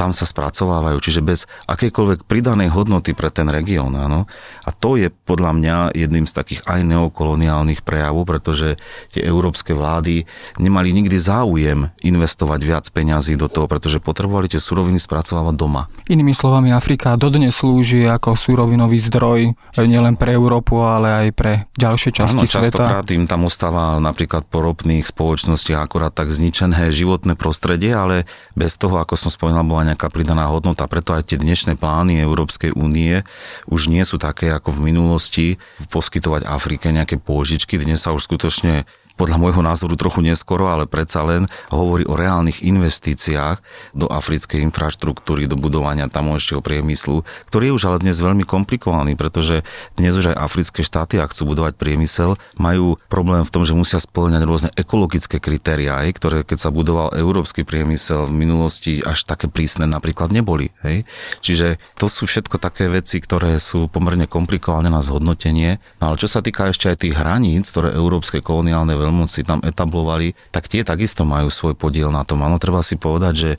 tam 0.00 0.16
sa 0.16 0.24
spracovávajú, 0.24 0.96
čiže 0.96 1.20
bez 1.20 1.44
akejkoľvek 1.68 2.24
pridanej 2.24 2.72
hodnoty 2.72 3.12
pre 3.12 3.28
ten 3.28 3.52
región. 3.52 3.92
Áno. 3.92 4.24
A 4.64 4.72
to 4.72 4.96
je 4.96 5.12
podľa 5.12 5.52
mňa 5.52 5.76
jedným 5.92 6.24
z 6.24 6.32
takých 6.32 6.64
aj 6.64 6.80
neokoloniálnych 6.88 7.84
prejavov, 7.84 8.24
pretože 8.24 8.80
tie 9.12 9.20
európske 9.20 9.76
vlády 9.76 10.24
nemali 10.56 10.96
nikdy 10.96 11.20
záujem 11.20 11.92
investovať 12.00 12.60
viac 12.64 12.88
peňazí 12.88 13.36
do 13.36 13.52
toho, 13.52 13.68
pretože 13.68 14.00
potrebovali 14.00 14.48
tie 14.48 14.56
suroviny 14.56 14.96
spracovávať 14.96 15.54
doma. 15.60 15.92
Inými 16.08 16.32
slovami, 16.32 16.72
Afrika 16.72 17.20
dodnes 17.20 17.52
slúži 17.52 18.08
ako 18.08 18.40
surovinový 18.40 18.96
zdroj 18.96 19.52
nielen 19.76 20.16
pre 20.16 20.32
Európu, 20.32 20.80
ale 20.80 21.28
aj 21.28 21.28
pre 21.36 21.52
ďalšie 21.76 22.14
časti 22.16 22.40
Áno, 22.40 22.48
sveta. 22.48 22.64
častokrát 22.64 23.06
im 23.12 23.28
tam 23.28 23.44
ostáva 23.44 24.00
napríklad 24.00 24.48
po 24.48 24.64
ropných 24.64 25.04
spoločnostiach 25.04 25.82
akorát 25.82 26.14
tak 26.14 26.32
zničené 26.32 26.88
životné 26.94 27.34
prostredie, 27.34 27.92
ale 27.92 28.24
bez 28.54 28.78
toho, 28.78 29.02
ako 29.02 29.18
som 29.18 29.28
spomínal, 29.28 29.66
bola 29.66 29.89
nejaká 29.90 30.06
pridaná 30.08 30.46
hodnota. 30.46 30.86
Preto 30.86 31.12
aj 31.18 31.34
tie 31.34 31.38
dnešné 31.38 31.74
plány 31.74 32.22
Európskej 32.22 32.72
únie 32.78 33.26
už 33.66 33.90
nie 33.90 34.06
sú 34.06 34.16
také 34.22 34.54
ako 34.54 34.78
v 34.78 34.94
minulosti 34.94 35.46
poskytovať 35.90 36.46
Afrike 36.46 36.94
nejaké 36.94 37.18
pôžičky. 37.18 37.76
Dnes 37.76 38.06
sa 38.06 38.14
už 38.14 38.30
skutočne 38.30 38.86
podľa 39.20 39.36
môjho 39.36 39.60
názoru 39.60 40.00
trochu 40.00 40.24
neskoro, 40.24 40.72
ale 40.72 40.88
predsa 40.88 41.20
len 41.20 41.44
hovorí 41.68 42.08
o 42.08 42.16
reálnych 42.16 42.64
investíciách 42.64 43.60
do 43.92 44.08
africkej 44.08 44.64
infraštruktúry, 44.64 45.44
do 45.44 45.60
budovania 45.60 46.08
tamojšieho 46.08 46.64
priemyslu, 46.64 47.28
ktorý 47.52 47.68
je 47.68 47.76
už 47.76 47.84
ale 47.84 48.00
dnes 48.00 48.16
veľmi 48.16 48.48
komplikovaný, 48.48 49.20
pretože 49.20 49.60
dnes 50.00 50.16
už 50.16 50.32
aj 50.32 50.40
africké 50.40 50.80
štáty, 50.80 51.20
ak 51.20 51.36
chcú 51.36 51.52
budovať 51.52 51.76
priemysel, 51.76 52.40
majú 52.56 52.96
problém 53.12 53.44
v 53.44 53.52
tom, 53.52 53.68
že 53.68 53.76
musia 53.76 54.00
splňať 54.00 54.42
rôzne 54.48 54.70
ekologické 54.72 55.36
kritériá, 55.36 56.00
ktoré 56.16 56.40
keď 56.48 56.56
sa 56.56 56.72
budoval 56.72 57.12
európsky 57.12 57.60
priemysel 57.60 58.24
v 58.24 58.34
minulosti 58.48 59.04
až 59.04 59.28
také 59.28 59.52
prísne 59.52 59.84
napríklad 59.84 60.32
neboli. 60.32 60.72
Hej? 60.80 61.04
Čiže 61.44 61.76
to 62.00 62.08
sú 62.08 62.24
všetko 62.24 62.56
také 62.56 62.88
veci, 62.88 63.20
ktoré 63.20 63.60
sú 63.60 63.90
pomerne 63.92 64.24
komplikované 64.24 64.88
na 64.88 65.04
zhodnotenie. 65.04 65.76
No 66.00 66.14
ale 66.14 66.16
čo 66.16 66.30
sa 66.30 66.40
týka 66.40 66.72
ešte 66.72 66.88
aj 66.88 67.04
tých 67.04 67.18
hraníc, 67.18 67.68
ktoré 67.68 67.92
európske 67.92 68.40
koloniálne 68.40 68.94
veľmi 68.94 69.09
veľmoci 69.10 69.42
tam 69.42 69.58
etablovali, 69.66 70.38
tak 70.54 70.70
tie 70.70 70.86
takisto 70.86 71.26
majú 71.26 71.50
svoj 71.50 71.74
podiel 71.74 72.14
na 72.14 72.22
tom. 72.22 72.46
Áno, 72.46 72.62
treba 72.62 72.86
si 72.86 72.94
povedať, 72.94 73.34
že 73.34 73.50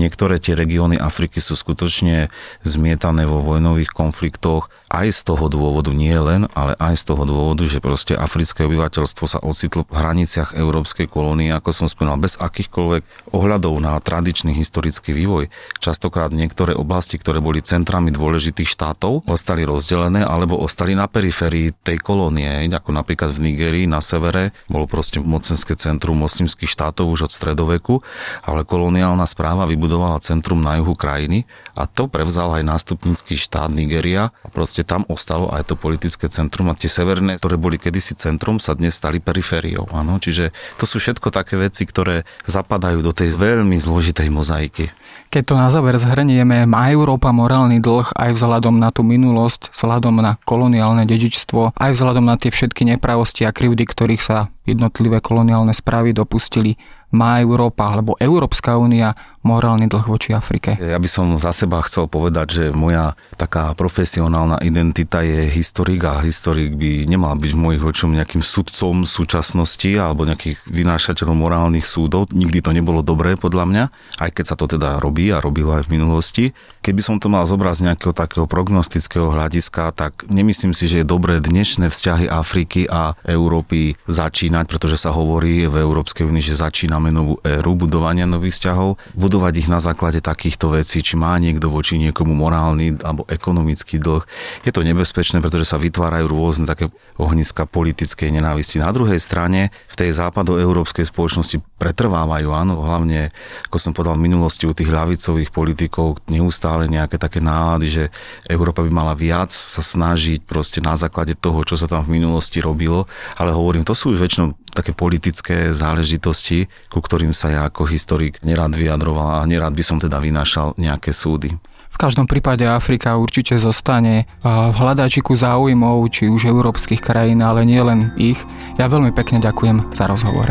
niektoré 0.00 0.40
tie 0.40 0.56
regióny 0.56 0.96
Afriky 0.96 1.44
sú 1.44 1.52
skutočne 1.54 2.32
zmietané 2.64 3.28
vo 3.28 3.44
vojnových 3.44 3.92
konfliktoch 3.92 4.72
aj 4.92 5.06
z 5.10 5.20
toho 5.26 5.48
dôvodu, 5.48 5.90
nie 5.90 6.14
len, 6.14 6.46
ale 6.52 6.76
aj 6.76 7.00
z 7.00 7.04
toho 7.10 7.24
dôvodu, 7.24 7.64
že 7.64 7.82
proste 7.82 8.14
africké 8.14 8.68
obyvateľstvo 8.68 9.24
sa 9.24 9.40
ocitlo 9.40 9.88
v 9.88 9.96
hraniciach 9.96 10.54
európskej 10.54 11.08
kolónie, 11.08 11.50
ako 11.50 11.70
som 11.72 11.86
spomínal, 11.88 12.20
bez 12.20 12.36
akýchkoľvek 12.36 13.32
ohľadov 13.32 13.74
na 13.80 13.96
tradičný 13.98 14.52
historický 14.54 15.16
vývoj. 15.16 15.48
Častokrát 15.80 16.30
niektoré 16.30 16.76
oblasti, 16.76 17.16
ktoré 17.16 17.40
boli 17.40 17.64
centrami 17.64 18.12
dôležitých 18.12 18.68
štátov, 18.68 19.24
ostali 19.24 19.64
rozdelené 19.64 20.22
alebo 20.22 20.60
ostali 20.60 20.92
na 20.92 21.08
periférii 21.08 21.72
tej 21.82 21.98
kolónie, 21.98 22.68
ako 22.74 22.90
napríklad 22.90 23.30
v 23.30 23.50
Nigerii 23.50 23.86
na 23.86 24.02
severe 24.02 24.50
bolo 24.66 24.90
proste 24.90 25.22
mocenské 25.22 25.78
centrum 25.78 26.18
moslimských 26.18 26.70
štátov 26.70 27.06
už 27.06 27.30
od 27.30 27.32
stredoveku, 27.32 28.02
ale 28.42 28.66
koloniálna 28.66 29.24
správa 29.24 29.64
vybudovala 29.64 30.18
centrum 30.20 30.58
na 30.60 30.78
juhu 30.78 30.92
krajiny 30.98 31.46
a 31.74 31.90
to 31.90 32.06
prevzal 32.06 32.54
aj 32.54 32.62
nástupnícky 32.62 33.34
štát 33.34 33.70
Nigeria 33.70 34.30
a 34.30 34.48
proste 34.48 34.86
tam 34.86 35.02
ostalo 35.10 35.50
aj 35.50 35.70
to 35.70 35.74
politické 35.74 36.30
centrum 36.30 36.70
a 36.70 36.78
tie 36.78 36.86
severné, 36.88 37.36
ktoré 37.36 37.58
boli 37.58 37.76
kedysi 37.76 38.14
centrum, 38.14 38.62
sa 38.62 38.78
dnes 38.78 38.94
stali 38.94 39.18
perifériou. 39.18 39.90
Áno? 39.90 40.22
Čiže 40.22 40.54
to 40.78 40.86
sú 40.86 41.02
všetko 41.02 41.34
také 41.34 41.58
veci, 41.58 41.82
ktoré 41.84 42.22
zapadajú 42.46 43.02
do 43.02 43.10
tej 43.10 43.34
veľmi 43.34 43.74
zložitej 43.76 44.30
mozaiky. 44.30 44.94
Keď 45.34 45.42
to 45.50 45.54
na 45.58 45.66
záver 45.66 45.98
zhrnieme, 45.98 46.62
má 46.62 46.94
Európa 46.94 47.34
morálny 47.34 47.82
dlh 47.82 48.14
aj 48.14 48.38
vzhľadom 48.38 48.78
na 48.78 48.94
tú 48.94 49.02
minulosť, 49.02 49.74
vzhľadom 49.74 50.22
na 50.22 50.38
koloniálne 50.46 51.02
dedičstvo, 51.10 51.74
aj 51.74 51.90
vzhľadom 51.90 52.22
na 52.22 52.38
tie 52.38 52.54
všetky 52.54 52.86
nepravosti 52.86 53.42
a 53.42 53.50
krivdy, 53.50 53.82
ktorých 53.82 54.22
sa 54.22 54.54
jednotlivé 54.62 55.18
koloniálne 55.18 55.74
správy 55.74 56.14
dopustili 56.14 56.78
má 57.14 57.38
Európa 57.38 57.94
alebo 57.94 58.18
Európska 58.18 58.74
únia 58.74 59.14
morálny 59.44 59.86
dlh 59.86 60.08
voči 60.08 60.32
Afrike? 60.32 60.74
Ja 60.80 60.96
by 60.96 61.06
som 61.06 61.36
za 61.36 61.52
seba 61.52 61.84
chcel 61.84 62.08
povedať, 62.08 62.46
že 62.50 62.64
moja 62.72 63.12
taká 63.36 63.76
profesionálna 63.76 64.58
identita 64.64 65.20
je 65.20 65.46
historik 65.52 66.02
a 66.08 66.24
historik 66.24 66.74
by 66.74 67.04
nemal 67.04 67.36
byť 67.36 67.52
v 67.52 67.62
mojich 67.62 67.84
očom 67.84 68.16
nejakým 68.16 68.40
sudcom 68.40 69.04
súčasnosti 69.04 69.92
alebo 70.00 70.24
nejakých 70.24 70.64
vynášateľov 70.64 71.36
morálnych 71.36 71.84
súdov. 71.84 72.32
Nikdy 72.32 72.58
to 72.64 72.72
nebolo 72.72 73.04
dobré 73.04 73.36
podľa 73.36 73.64
mňa, 73.68 73.84
aj 74.24 74.30
keď 74.32 74.44
sa 74.48 74.56
to 74.56 74.64
teda 74.64 74.96
robí 74.98 75.28
a 75.28 75.44
robilo 75.44 75.76
aj 75.76 75.86
v 75.86 76.00
minulosti. 76.00 76.44
Keby 76.80 77.00
som 77.04 77.16
to 77.20 77.28
mal 77.28 77.44
zobrať 77.44 77.74
z 77.76 77.84
nejakého 77.92 78.16
takého 78.16 78.48
prognostického 78.48 79.28
hľadiska, 79.28 79.92
tak 79.92 80.24
nemyslím 80.32 80.72
si, 80.72 80.88
že 80.88 81.04
je 81.04 81.06
dobré 81.06 81.40
dnešné 81.40 81.92
vzťahy 81.92 82.32
Afriky 82.32 82.88
a 82.88 83.12
Európy 83.28 84.00
začínať, 84.08 84.64
pretože 84.68 84.96
sa 84.96 85.12
hovorí 85.12 85.68
v 85.68 85.84
Európskej 85.84 86.24
únii, 86.24 86.44
že 86.44 86.60
začíname 86.60 87.12
novú 87.12 87.36
éru 87.44 87.76
budovania 87.76 88.24
nových 88.24 88.56
vzťahov. 88.56 88.96
Budovať 89.34 89.66
ich 89.66 89.66
na 89.66 89.82
základe 89.82 90.22
takýchto 90.22 90.78
vecí, 90.78 91.02
či 91.02 91.18
má 91.18 91.34
niekto 91.42 91.66
voči 91.66 91.98
niekomu 91.98 92.38
morálny 92.38 93.02
alebo 93.02 93.26
ekonomický 93.26 93.98
dlh. 93.98 94.22
Je 94.62 94.70
to 94.70 94.86
nebezpečné, 94.86 95.42
pretože 95.42 95.74
sa 95.74 95.74
vytvárajú 95.74 96.30
rôzne 96.30 96.70
také 96.70 96.94
ohniska 97.18 97.66
politickej 97.66 98.30
nenávisti. 98.30 98.78
Na 98.78 98.94
druhej 98.94 99.18
strane 99.18 99.74
v 99.90 99.94
tej 99.98 100.14
západoeurópskej 100.14 101.10
spoločnosti 101.10 101.58
pretrvávajú, 101.82 102.46
áno, 102.54 102.86
hlavne, 102.86 103.34
ako 103.66 103.76
som 103.82 103.90
povedal 103.90 104.14
v 104.14 104.30
minulosti 104.30 104.70
u 104.70 104.74
tých 104.76 104.94
ľavicových 104.94 105.50
politikov, 105.50 106.22
neustále 106.30 106.86
nejaké 106.86 107.18
také 107.18 107.42
nálady, 107.42 107.90
že 107.90 108.04
Európa 108.46 108.86
by 108.86 108.90
mala 108.94 109.18
viac 109.18 109.50
sa 109.50 109.82
snažiť 109.82 110.46
proste 110.46 110.78
na 110.78 110.94
základe 110.94 111.34
toho, 111.34 111.58
čo 111.66 111.74
sa 111.74 111.90
tam 111.90 112.06
v 112.06 112.22
minulosti 112.22 112.62
robilo, 112.62 113.10
ale 113.34 113.50
hovorím, 113.50 113.82
to 113.82 113.98
sú 113.98 114.14
už 114.14 114.22
väčšinou 114.22 114.54
také 114.74 114.90
politické 114.90 115.70
záležitosti, 115.70 116.66
ku 116.90 116.98
ktorým 116.98 117.30
sa 117.30 117.48
ja 117.54 117.62
ako 117.70 117.86
historik 117.86 118.42
nerad 118.42 118.74
vyjadroval 118.74 119.40
a 119.40 119.46
nerad 119.46 119.72
by 119.72 119.84
som 119.86 120.02
teda 120.02 120.18
vynášal 120.18 120.74
nejaké 120.74 121.14
súdy. 121.14 121.54
V 121.94 121.96
každom 122.02 122.26
prípade 122.26 122.66
Afrika 122.66 123.14
určite 123.14 123.54
zostane 123.54 124.26
v 124.42 124.74
hľadačiku 124.74 125.38
záujmov, 125.38 126.10
či 126.10 126.26
už 126.26 126.50
európskych 126.50 126.98
krajín, 126.98 127.38
ale 127.38 127.62
nie 127.62 127.78
len 127.78 128.10
ich. 128.18 128.42
Ja 128.82 128.90
veľmi 128.90 129.14
pekne 129.14 129.38
ďakujem 129.38 129.94
za 129.94 130.10
rozhovor. 130.10 130.50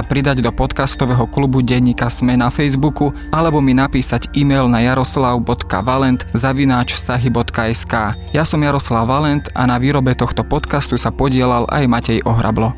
pridať 0.03 0.41
do 0.43 0.51
podcastového 0.53 1.29
klubu 1.29 1.61
denníka 1.61 2.09
Sme 2.09 2.37
na 2.37 2.49
Facebooku 2.49 3.13
alebo 3.29 3.61
mi 3.61 3.77
napísať 3.77 4.33
e-mail 4.35 4.65
na 4.67 4.81
jaroslav.valent 4.81 6.25
zavináč 6.33 6.97
sahy.sk. 6.97 7.93
Ja 8.33 8.43
som 8.43 8.61
Jaroslav 8.61 9.07
Valent 9.07 9.49
a 9.53 9.69
na 9.69 9.77
výrobe 9.77 10.17
tohto 10.17 10.41
podcastu 10.41 10.97
sa 10.97 11.13
podielal 11.13 11.69
aj 11.69 11.83
Matej 11.85 12.19
Ohrablo. 12.25 12.73